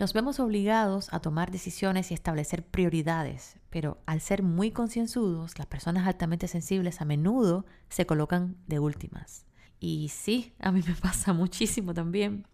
Nos 0.00 0.14
vemos 0.14 0.40
obligados 0.40 1.12
a 1.12 1.20
tomar 1.20 1.52
decisiones 1.52 2.10
y 2.10 2.14
establecer 2.14 2.66
prioridades, 2.66 3.56
pero 3.70 4.02
al 4.06 4.20
ser 4.20 4.42
muy 4.42 4.72
concienzudos, 4.72 5.58
las 5.58 5.68
personas 5.68 6.08
altamente 6.08 6.48
sensibles 6.48 7.00
a 7.00 7.04
menudo 7.04 7.66
se 7.88 8.04
colocan 8.04 8.56
de 8.66 8.80
últimas. 8.80 9.46
Y 9.78 10.08
sí, 10.08 10.54
a 10.58 10.72
mí 10.72 10.82
me 10.84 10.94
pasa 11.00 11.32
muchísimo 11.32 11.94
también. 11.94 12.48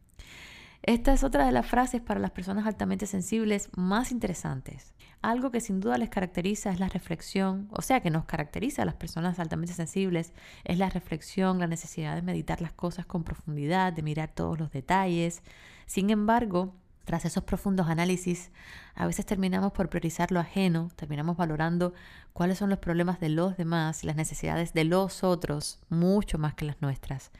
Esta 0.87 1.15
es 1.15 1.25
otra 1.25 1.47
de 1.47 1.53
las 1.53 1.67
frases 1.67 2.03
para 2.03 2.21
las 2.21 2.33
personas 2.33 2.67
altamente 2.67 3.07
sensibles 3.07 3.71
más 3.75 4.13
interesantes. 4.13 4.93
Algo 5.23 5.51
que 5.51 5.63
sin 5.63 5.81
duda 5.81 5.97
les 5.97 6.11
caracteriza 6.11 6.71
es 6.71 6.79
la 6.79 6.91
reflexión, 6.91 7.69
o 7.71 7.81
sea, 7.81 8.01
que 8.01 8.11
nos 8.11 8.27
caracteriza 8.27 8.83
a 8.83 8.85
las 8.85 8.97
personas 8.97 9.39
altamente 9.39 9.73
sensibles, 9.73 10.35
es 10.63 10.77
la 10.77 10.91
reflexión, 10.91 11.59
la 11.59 11.69
necesidad 11.69 12.15
de 12.15 12.21
meditar 12.21 12.61
las 12.61 12.75
cosas 12.75 13.07
con 13.07 13.25
profundidad, 13.25 13.95
de 13.95 14.03
mirar 14.03 14.35
todos 14.35 14.59
los 14.59 14.73
detalles. 14.73 15.43
Sin 15.87 16.11
embargo, 16.11 16.75
tras 17.07 17.25
esos 17.25 17.45
profundos 17.45 17.89
análisis, 17.89 18.51
a 18.95 19.07
veces 19.07 19.25
terminamos 19.25 19.73
por 19.73 19.89
priorizar 19.89 20.33
lo 20.33 20.41
ajeno, 20.41 20.91
terminamos 20.97 21.39
valorando 21.39 21.95
cuáles 22.35 22.59
son 22.59 22.69
los 22.69 22.79
problemas 22.79 23.21
de 23.21 23.31
los 23.31 23.57
demás, 23.57 24.05
las 24.05 24.17
necesidades 24.17 24.75
de 24.75 24.85
los 24.85 25.25
otros, 25.25 25.81
mucho 25.89 26.37
más 26.37 26.53
que 26.53 26.67
las 26.67 26.83
nuestras. 26.83 27.31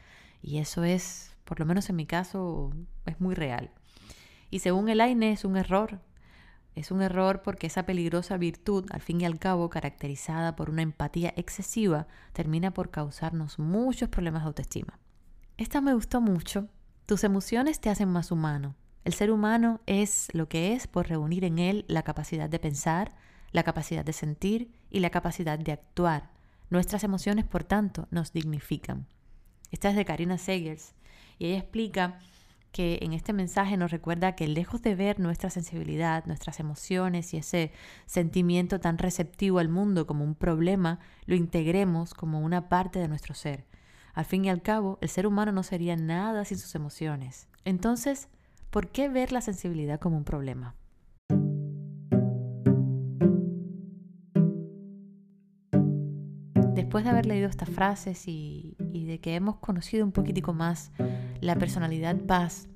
Y 0.41 0.57
eso 0.57 0.83
es 0.83 1.35
por 1.45 1.59
lo 1.59 1.65
menos 1.67 1.89
en 1.89 1.95
mi 1.95 2.07
caso, 2.07 2.71
es 3.05 3.19
muy 3.19 3.35
real. 3.35 3.71
Y 4.49 4.59
según 4.59 4.89
el 4.89 5.01
AINE 5.01 5.31
es 5.31 5.45
un 5.45 5.57
error. 5.57 5.99
Es 6.75 6.91
un 6.91 7.01
error 7.01 7.41
porque 7.41 7.67
esa 7.67 7.85
peligrosa 7.85 8.37
virtud, 8.37 8.85
al 8.91 9.01
fin 9.01 9.21
y 9.21 9.25
al 9.25 9.39
cabo, 9.39 9.69
caracterizada 9.69 10.55
por 10.55 10.69
una 10.69 10.81
empatía 10.81 11.33
excesiva, 11.37 12.07
termina 12.33 12.71
por 12.71 12.91
causarnos 12.91 13.59
muchos 13.59 14.09
problemas 14.09 14.43
de 14.43 14.47
autoestima. 14.47 14.99
Esta 15.57 15.79
me 15.79 15.93
gustó 15.93 16.19
mucho. 16.19 16.67
Tus 17.05 17.23
emociones 17.23 17.79
te 17.79 17.89
hacen 17.89 18.09
más 18.09 18.31
humano. 18.31 18.75
El 19.05 19.13
ser 19.13 19.31
humano 19.31 19.79
es 19.85 20.27
lo 20.33 20.49
que 20.49 20.73
es 20.73 20.87
por 20.87 21.07
reunir 21.07 21.45
en 21.45 21.59
él 21.59 21.85
la 21.87 22.03
capacidad 22.03 22.49
de 22.49 22.59
pensar, 22.59 23.15
la 23.51 23.63
capacidad 23.63 24.03
de 24.03 24.13
sentir 24.13 24.71
y 24.89 24.99
la 24.99 25.11
capacidad 25.11 25.57
de 25.57 25.71
actuar. 25.71 26.31
Nuestras 26.69 27.03
emociones, 27.03 27.45
por 27.45 27.63
tanto, 27.63 28.07
nos 28.09 28.33
dignifican. 28.33 29.07
Esta 29.71 29.89
es 29.89 29.95
de 29.95 30.05
Karina 30.05 30.37
Segers 30.37 30.93
y 31.37 31.47
ella 31.47 31.59
explica 31.59 32.19
que 32.75 32.99
en 33.03 33.13
este 33.13 33.31
mensaje 33.31 33.77
nos 33.77 33.91
recuerda 33.91 34.35
que 34.35 34.49
lejos 34.49 34.81
de 34.81 34.95
ver 34.95 35.17
nuestra 35.17 35.49
sensibilidad, 35.49 36.25
nuestras 36.25 36.59
emociones 36.59 37.33
y 37.33 37.37
ese 37.37 37.71
sentimiento 38.05 38.81
tan 38.81 38.97
receptivo 38.97 39.59
al 39.59 39.69
mundo 39.69 40.05
como 40.05 40.25
un 40.25 40.35
problema, 40.35 40.99
lo 41.25 41.35
integremos 41.35 42.13
como 42.13 42.41
una 42.41 42.67
parte 42.67 42.99
de 42.99 43.07
nuestro 43.07 43.33
ser. 43.33 43.65
Al 44.13 44.25
fin 44.25 44.43
y 44.43 44.49
al 44.49 44.61
cabo, 44.61 44.97
el 44.99 45.07
ser 45.07 45.25
humano 45.25 45.53
no 45.53 45.63
sería 45.63 45.95
nada 45.95 46.43
sin 46.43 46.57
sus 46.57 46.75
emociones. 46.75 47.47
Entonces, 47.63 48.27
¿por 48.71 48.89
qué 48.89 49.07
ver 49.07 49.31
la 49.31 49.39
sensibilidad 49.39 49.97
como 49.97 50.17
un 50.17 50.25
problema? 50.25 50.75
Después 56.75 57.03
de 57.03 57.09
haber 57.09 57.25
leído 57.25 57.47
estas 57.47 57.69
frases 57.69 58.27
y, 58.27 58.75
de 58.79 59.19
que 59.19 59.35
hemos 59.35 59.57
conocido 59.57 60.05
un 60.05 60.11
poquitico 60.11 60.53
más 60.53 60.91
la 61.41 61.55
personalidad 61.55 62.17
paz, 62.17 62.67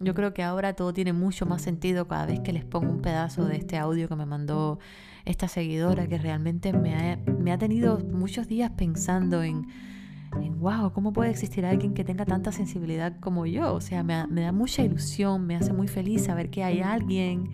yo 0.00 0.14
creo 0.14 0.32
que 0.32 0.42
ahora 0.42 0.74
todo 0.74 0.92
tiene 0.92 1.12
mucho 1.12 1.44
más 1.44 1.62
sentido 1.62 2.06
cada 2.06 2.26
vez 2.26 2.40
que 2.40 2.52
les 2.52 2.64
pongo 2.64 2.90
un 2.90 3.02
pedazo 3.02 3.44
de 3.46 3.56
este 3.56 3.76
audio 3.78 4.08
que 4.08 4.14
me 4.14 4.26
mandó 4.26 4.78
esta 5.24 5.48
seguidora 5.48 6.06
que 6.06 6.18
realmente 6.18 6.72
me 6.72 7.52
ha, 7.52 7.58
tenido 7.58 7.98
muchos 7.98 8.46
días 8.46 8.70
pensando 8.76 9.42
en, 9.42 9.66
en, 10.40 10.60
wow, 10.60 10.92
¿cómo 10.92 11.12
puede 11.12 11.30
existir 11.30 11.66
alguien 11.66 11.94
que 11.94 12.04
tenga 12.04 12.24
tanta 12.24 12.52
sensibilidad 12.52 13.18
como 13.18 13.44
yo? 13.44 13.74
O 13.74 13.80
sea, 13.80 14.04
me, 14.04 14.26
me 14.28 14.42
da 14.42 14.52
mucha 14.52 14.82
ilusión, 14.82 15.46
me 15.46 15.56
hace 15.56 15.72
muy 15.72 15.88
feliz 15.88 16.26
saber 16.26 16.48
que 16.50 16.62
hay 16.62 16.80
alguien 16.80 17.50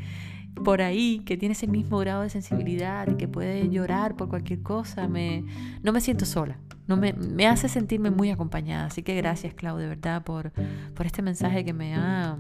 por 0.62 0.83
ahí 0.83 1.21
que 1.21 1.37
tiene 1.37 1.53
ese 1.53 1.67
mismo 1.67 1.99
grado 1.99 2.23
de 2.23 2.31
sensibilidad 2.31 3.09
y 3.09 3.17
que 3.17 3.29
puede 3.29 3.69
llorar 3.69 4.17
por 4.17 4.29
cualquier 4.29 4.62
cosa, 4.62 5.09
me, 5.09 5.45
no 5.83 5.93
me 5.93 6.01
siento 6.01 6.25
sola. 6.25 6.59
No 6.87 6.97
me, 6.97 7.14
me 7.14 7.47
hace 7.47 7.69
sentirme 7.69 8.11
muy 8.11 8.31
acompañada. 8.31 8.87
Así 8.87 9.03
que 9.03 9.17
gracias, 9.17 9.55
Clau, 9.55 9.79
de 9.79 9.88
verdad, 9.88 10.23
por, 10.23 10.53
por 10.95 11.07
este 11.07 11.23
mensaje 11.23 11.64
que 11.64 11.73
me 11.73 11.95
ha, 11.95 12.38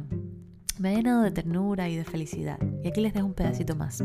me 0.78 0.90
ha 0.90 0.92
llenado 0.94 1.22
de 1.22 1.30
ternura 1.30 1.88
y 1.88 1.96
de 1.96 2.04
felicidad. 2.04 2.58
Y 2.82 2.88
aquí 2.88 3.00
les 3.00 3.14
dejo 3.14 3.26
un 3.26 3.34
pedacito 3.34 3.74
más. 3.74 4.04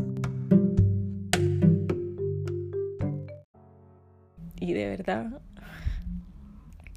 Y 4.62 4.74
de 4.74 4.88
verdad, 4.88 5.42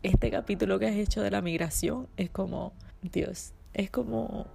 este 0.03 0.31
capítulo 0.31 0.79
que 0.79 0.87
has 0.87 0.97
hecho 0.97 1.23
de 1.23 1.31
la 1.31 1.43
migración 1.43 2.09
es 2.17 2.31
como, 2.31 2.73
Dios, 3.03 3.55
es 3.73 3.91
como 3.91 4.47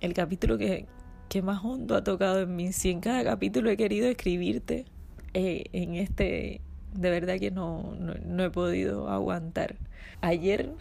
el 0.00 0.12
capítulo 0.12 0.58
que, 0.58 0.86
que 1.28 1.42
más 1.42 1.64
hondo 1.64 1.94
ha 1.94 2.04
tocado 2.04 2.40
en 2.40 2.56
mí. 2.56 2.72
Si 2.72 2.90
en 2.90 3.00
cada 3.00 3.24
capítulo 3.24 3.70
he 3.70 3.76
querido 3.76 4.08
escribirte, 4.08 4.86
eh, 5.34 5.64
en 5.72 5.94
este 5.94 6.62
de 6.94 7.10
verdad 7.10 7.38
que 7.38 7.50
no, 7.50 7.94
no, 7.96 8.44
he 8.44 8.50
podido 8.50 9.08
aguantar. 9.08 9.76
Ayer 10.20 10.72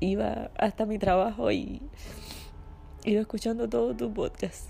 iba 0.00 0.50
hasta 0.58 0.86
mi 0.86 0.98
trabajo 0.98 1.50
y 1.50 1.82
iba 3.04 3.20
escuchando 3.20 3.68
todo 3.68 3.96
tu 3.96 4.12
podcast. 4.12 4.68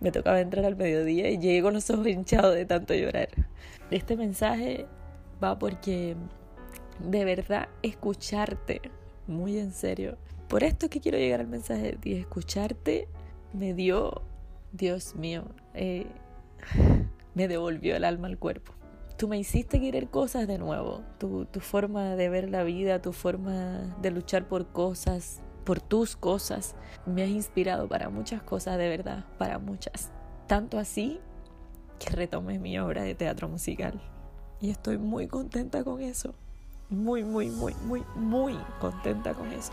Me 0.00 0.12
tocaba 0.12 0.40
entrar 0.40 0.64
al 0.66 0.76
mediodía 0.76 1.30
y 1.30 1.38
llegué 1.38 1.62
con 1.62 1.74
los 1.74 1.88
ojos 1.90 2.06
hinchados 2.06 2.54
de 2.54 2.66
tanto 2.66 2.94
llorar. 2.94 3.28
Este 3.90 4.16
mensaje 4.16 4.86
va 5.42 5.58
porque 5.58 6.16
de 7.00 7.24
verdad 7.24 7.68
escucharte, 7.82 8.82
muy 9.26 9.58
en 9.58 9.72
serio. 9.72 10.18
Por 10.48 10.62
esto 10.62 10.88
que 10.88 11.00
quiero 11.00 11.18
llegar 11.18 11.40
al 11.40 11.48
mensaje 11.48 11.82
de 11.82 11.96
ti, 11.96 12.12
escucharte 12.12 13.08
me 13.52 13.74
dio, 13.74 14.22
Dios 14.72 15.14
mío, 15.14 15.44
eh, 15.74 16.06
me 17.34 17.48
devolvió 17.48 17.96
el 17.96 18.04
alma 18.04 18.28
al 18.28 18.38
cuerpo. 18.38 18.72
Tú 19.16 19.28
me 19.28 19.38
hiciste 19.38 19.80
querer 19.80 20.08
cosas 20.08 20.46
de 20.46 20.58
nuevo, 20.58 21.02
tu, 21.18 21.46
tu 21.46 21.60
forma 21.60 22.16
de 22.16 22.28
ver 22.28 22.50
la 22.50 22.64
vida, 22.64 23.00
tu 23.00 23.12
forma 23.12 23.96
de 24.02 24.10
luchar 24.10 24.46
por 24.46 24.66
cosas, 24.68 25.40
por 25.64 25.80
tus 25.80 26.16
cosas, 26.16 26.76
me 27.06 27.22
has 27.22 27.30
inspirado 27.30 27.88
para 27.88 28.08
muchas 28.08 28.42
cosas 28.42 28.78
de 28.78 28.88
verdad, 28.88 29.24
para 29.38 29.58
muchas. 29.58 30.10
Tanto 30.46 30.78
así 30.78 31.20
que 31.98 32.10
retomé 32.10 32.58
mi 32.58 32.78
obra 32.78 33.02
de 33.02 33.14
teatro 33.14 33.48
musical. 33.48 34.00
Y 34.60 34.70
estoy 34.70 34.96
muy 34.98 35.26
contenta 35.26 35.84
con 35.84 36.00
eso. 36.00 36.34
Muy, 36.88 37.24
muy, 37.24 37.50
muy, 37.50 37.74
muy, 37.84 38.02
muy 38.14 38.56
contenta 38.80 39.34
con 39.34 39.52
eso. 39.52 39.72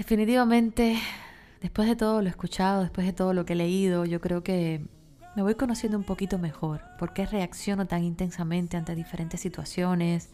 Definitivamente, 0.00 0.98
después 1.60 1.86
de 1.86 1.94
todo 1.94 2.22
lo 2.22 2.28
escuchado, 2.30 2.80
después 2.80 3.06
de 3.06 3.12
todo 3.12 3.34
lo 3.34 3.44
que 3.44 3.52
he 3.52 3.56
leído, 3.56 4.06
yo 4.06 4.18
creo 4.18 4.42
que 4.42 4.82
me 5.36 5.42
voy 5.42 5.56
conociendo 5.56 5.98
un 5.98 6.04
poquito 6.04 6.38
mejor. 6.38 6.80
¿Por 6.98 7.12
qué 7.12 7.26
reacciono 7.26 7.86
tan 7.86 8.02
intensamente 8.02 8.78
ante 8.78 8.94
diferentes 8.94 9.40
situaciones? 9.40 10.30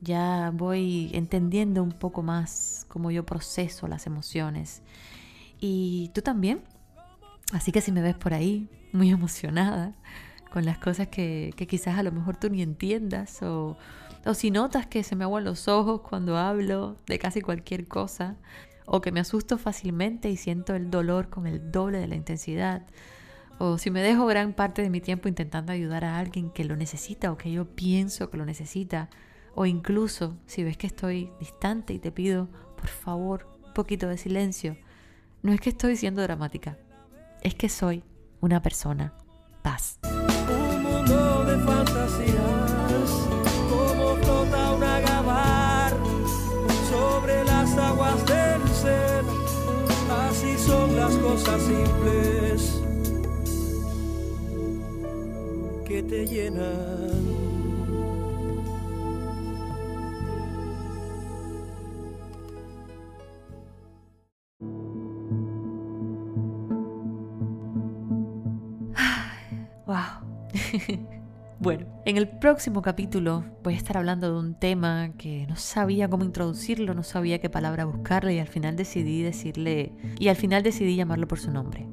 Ya 0.00 0.50
voy 0.54 1.10
entendiendo 1.12 1.82
un 1.82 1.92
poco 1.92 2.22
más 2.22 2.86
cómo 2.88 3.10
yo 3.10 3.26
proceso 3.26 3.86
las 3.86 4.06
emociones. 4.06 4.80
Y 5.60 6.10
tú 6.14 6.22
también. 6.22 6.62
Así 7.52 7.72
que 7.72 7.82
si 7.82 7.92
me 7.92 8.00
ves 8.00 8.16
por 8.16 8.32
ahí 8.32 8.66
muy 8.92 9.10
emocionada 9.10 9.92
con 10.50 10.64
las 10.64 10.78
cosas 10.78 11.08
que, 11.08 11.52
quizás 11.68 11.98
a 11.98 12.02
lo 12.02 12.12
mejor 12.12 12.38
tú 12.38 12.48
ni 12.48 12.62
entiendas 12.62 13.42
o, 13.42 13.76
o 14.24 14.32
si 14.32 14.50
notas 14.50 14.86
que 14.86 15.04
se 15.04 15.16
me 15.16 15.24
aguan 15.24 15.44
los 15.44 15.68
ojos 15.68 16.00
cuando 16.00 16.38
hablo 16.38 16.96
de 17.06 17.18
casi 17.18 17.42
cualquier 17.42 17.86
cosa 17.86 18.36
o 18.86 19.00
que 19.00 19.12
me 19.12 19.20
asusto 19.20 19.58
fácilmente 19.58 20.30
y 20.30 20.36
siento 20.36 20.74
el 20.74 20.90
dolor 20.90 21.28
con 21.28 21.46
el 21.46 21.70
doble 21.70 21.98
de 21.98 22.06
la 22.06 22.16
intensidad 22.16 22.86
o 23.58 23.78
si 23.78 23.90
me 23.90 24.02
dejo 24.02 24.26
gran 24.26 24.52
parte 24.52 24.82
de 24.82 24.90
mi 24.90 25.00
tiempo 25.00 25.28
intentando 25.28 25.72
ayudar 25.72 26.04
a 26.04 26.18
alguien 26.18 26.50
que 26.50 26.64
lo 26.64 26.76
necesita 26.76 27.32
o 27.32 27.38
que 27.38 27.50
yo 27.50 27.64
pienso 27.64 28.30
que 28.30 28.36
lo 28.36 28.44
necesita, 28.44 29.08
o 29.54 29.64
incluso 29.64 30.36
si 30.46 30.62
ves 30.62 30.76
que 30.76 30.86
estoy 30.86 31.30
distante 31.40 31.94
y 31.94 31.98
te 31.98 32.12
pido, 32.12 32.48
por 32.76 32.88
favor, 32.88 33.48
un 33.64 33.72
poquito 33.72 34.08
de 34.08 34.18
silencio, 34.18 34.76
no 35.42 35.52
es 35.52 35.60
que 35.60 35.70
estoy 35.70 35.96
siendo 35.96 36.22
dramática, 36.22 36.76
es 37.42 37.54
que 37.54 37.68
soy 37.68 38.04
una 38.40 38.60
persona 38.60 39.14
paz. 39.62 39.98
Simples 51.58 52.82
que 55.86 56.02
te 56.02 56.26
llenan. 56.26 57.55
En 72.06 72.16
el 72.16 72.28
próximo 72.28 72.82
capítulo 72.82 73.44
voy 73.64 73.74
a 73.74 73.76
estar 73.76 73.96
hablando 73.96 74.32
de 74.32 74.38
un 74.38 74.54
tema 74.54 75.10
que 75.18 75.44
no 75.48 75.56
sabía 75.56 76.08
cómo 76.08 76.24
introducirlo, 76.24 76.94
no 76.94 77.02
sabía 77.02 77.40
qué 77.40 77.50
palabra 77.50 77.84
buscarle 77.84 78.34
y 78.34 78.38
al 78.38 78.46
final 78.46 78.76
decidí 78.76 79.22
decirle 79.22 79.92
y 80.20 80.28
al 80.28 80.36
final 80.36 80.62
decidí 80.62 80.94
llamarlo 80.94 81.26
por 81.26 81.40
su 81.40 81.50
nombre. 81.50 81.88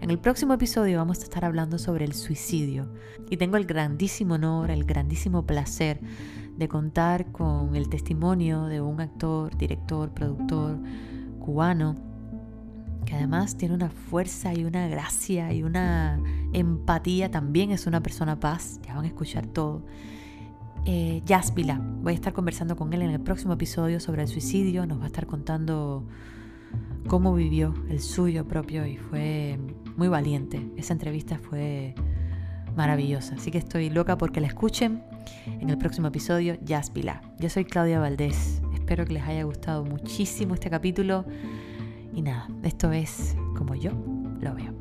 En 0.00 0.08
el 0.08 0.18
próximo 0.18 0.54
episodio 0.54 0.96
vamos 0.96 1.20
a 1.20 1.24
estar 1.24 1.44
hablando 1.44 1.76
sobre 1.76 2.06
el 2.06 2.14
suicidio 2.14 2.90
y 3.28 3.36
tengo 3.36 3.58
el 3.58 3.66
grandísimo 3.66 4.36
honor, 4.36 4.70
el 4.70 4.84
grandísimo 4.84 5.44
placer 5.44 6.00
de 6.56 6.66
contar 6.66 7.30
con 7.30 7.76
el 7.76 7.90
testimonio 7.90 8.64
de 8.64 8.80
un 8.80 9.02
actor, 9.02 9.54
director, 9.58 10.14
productor 10.14 10.78
cubano 11.38 11.96
que 13.04 13.14
además 13.14 13.58
tiene 13.58 13.74
una 13.74 13.90
fuerza 13.90 14.54
y 14.54 14.64
una 14.64 14.88
gracia 14.88 15.52
y 15.52 15.62
una 15.62 16.18
empatía, 16.52 17.30
también 17.30 17.70
es 17.70 17.86
una 17.86 18.02
persona 18.02 18.40
paz, 18.40 18.80
ya 18.86 18.94
van 18.94 19.04
a 19.04 19.08
escuchar 19.08 19.46
todo. 19.46 19.84
Eh, 20.86 21.22
voy 22.02 22.12
a 22.12 22.14
estar 22.14 22.32
conversando 22.32 22.76
con 22.76 22.92
él 22.92 23.02
en 23.02 23.10
el 23.10 23.20
próximo 23.20 23.52
episodio 23.52 24.00
sobre 24.00 24.22
el 24.22 24.28
suicidio, 24.28 24.86
nos 24.86 24.98
va 24.98 25.04
a 25.04 25.06
estar 25.06 25.26
contando 25.26 26.06
cómo 27.06 27.34
vivió 27.34 27.74
el 27.88 28.00
suyo 28.00 28.46
propio 28.46 28.86
y 28.86 28.96
fue 28.96 29.58
muy 29.96 30.08
valiente. 30.08 30.70
Esa 30.76 30.92
entrevista 30.92 31.38
fue 31.38 31.94
maravillosa, 32.76 33.34
así 33.34 33.50
que 33.50 33.58
estoy 33.58 33.90
loca 33.90 34.16
porque 34.16 34.40
la 34.40 34.46
escuchen 34.46 35.02
en 35.46 35.70
el 35.70 35.78
próximo 35.78 36.08
episodio 36.08 36.56
Jazz 36.64 36.92
Yo 37.38 37.50
soy 37.50 37.64
Claudia 37.64 37.98
Valdés, 38.00 38.62
espero 38.72 39.04
que 39.04 39.14
les 39.14 39.24
haya 39.24 39.42
gustado 39.44 39.84
muchísimo 39.84 40.54
este 40.54 40.70
capítulo 40.70 41.24
y 42.14 42.22
nada, 42.22 42.48
esto 42.62 42.90
es 42.92 43.36
como 43.56 43.74
yo 43.74 43.92
lo 44.40 44.54
veo. 44.54 44.79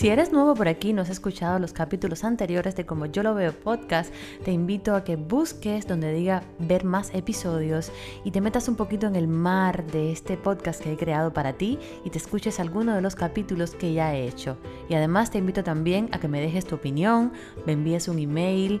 Si 0.00 0.08
eres 0.08 0.32
nuevo 0.32 0.54
por 0.54 0.66
aquí 0.66 0.88
y 0.88 0.92
no 0.94 1.02
has 1.02 1.10
escuchado 1.10 1.58
los 1.58 1.74
capítulos 1.74 2.24
anteriores 2.24 2.74
de 2.74 2.86
Como 2.86 3.04
yo 3.04 3.22
lo 3.22 3.34
veo 3.34 3.52
podcast, 3.52 4.10
te 4.42 4.50
invito 4.50 4.94
a 4.94 5.04
que 5.04 5.16
busques 5.16 5.86
donde 5.86 6.10
diga 6.14 6.42
ver 6.58 6.86
más 6.86 7.10
episodios 7.12 7.92
y 8.24 8.30
te 8.30 8.40
metas 8.40 8.66
un 8.68 8.76
poquito 8.76 9.06
en 9.06 9.14
el 9.14 9.28
mar 9.28 9.84
de 9.84 10.10
este 10.10 10.38
podcast 10.38 10.82
que 10.82 10.94
he 10.94 10.96
creado 10.96 11.34
para 11.34 11.52
ti 11.52 11.78
y 12.02 12.08
te 12.08 12.16
escuches 12.16 12.60
alguno 12.60 12.94
de 12.94 13.02
los 13.02 13.14
capítulos 13.14 13.72
que 13.72 13.92
ya 13.92 14.14
he 14.14 14.26
hecho. 14.26 14.56
Y 14.88 14.94
además 14.94 15.30
te 15.30 15.36
invito 15.36 15.62
también 15.62 16.08
a 16.12 16.18
que 16.18 16.28
me 16.28 16.40
dejes 16.40 16.64
tu 16.64 16.76
opinión, 16.76 17.34
me 17.66 17.74
envíes 17.74 18.08
un 18.08 18.20
email 18.20 18.80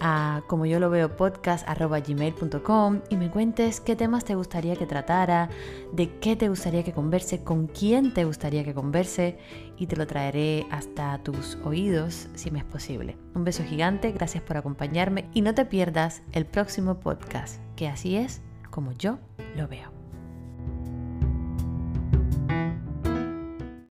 a 0.00 0.42
como 0.46 0.66
yo 0.66 0.80
lo 0.80 0.90
veo 0.90 1.16
podcast 1.16 1.66
gmail.com 1.68 3.00
y 3.08 3.16
me 3.16 3.30
cuentes 3.30 3.80
qué 3.80 3.96
temas 3.96 4.24
te 4.24 4.34
gustaría 4.34 4.76
que 4.76 4.86
tratara, 4.86 5.50
de 5.92 6.18
qué 6.18 6.36
te 6.36 6.48
gustaría 6.48 6.82
que 6.82 6.92
converse, 6.92 7.44
con 7.44 7.66
quién 7.66 8.12
te 8.14 8.24
gustaría 8.24 8.64
que 8.64 8.74
converse 8.74 9.38
y 9.76 9.86
te 9.86 9.96
lo 9.96 10.06
traeré 10.06 10.66
hasta 10.70 11.18
tus 11.18 11.56
oídos 11.64 12.28
si 12.34 12.50
me 12.50 12.60
es 12.60 12.64
posible. 12.64 13.16
Un 13.34 13.44
beso 13.44 13.62
gigante, 13.64 14.12
gracias 14.12 14.42
por 14.42 14.56
acompañarme 14.56 15.28
y 15.34 15.42
no 15.42 15.54
te 15.54 15.64
pierdas 15.64 16.22
el 16.32 16.46
próximo 16.46 17.00
podcast, 17.00 17.60
que 17.76 17.88
así 17.88 18.16
es 18.16 18.42
como 18.70 18.92
yo 18.92 19.18
lo 19.56 19.68
veo. 19.68 19.99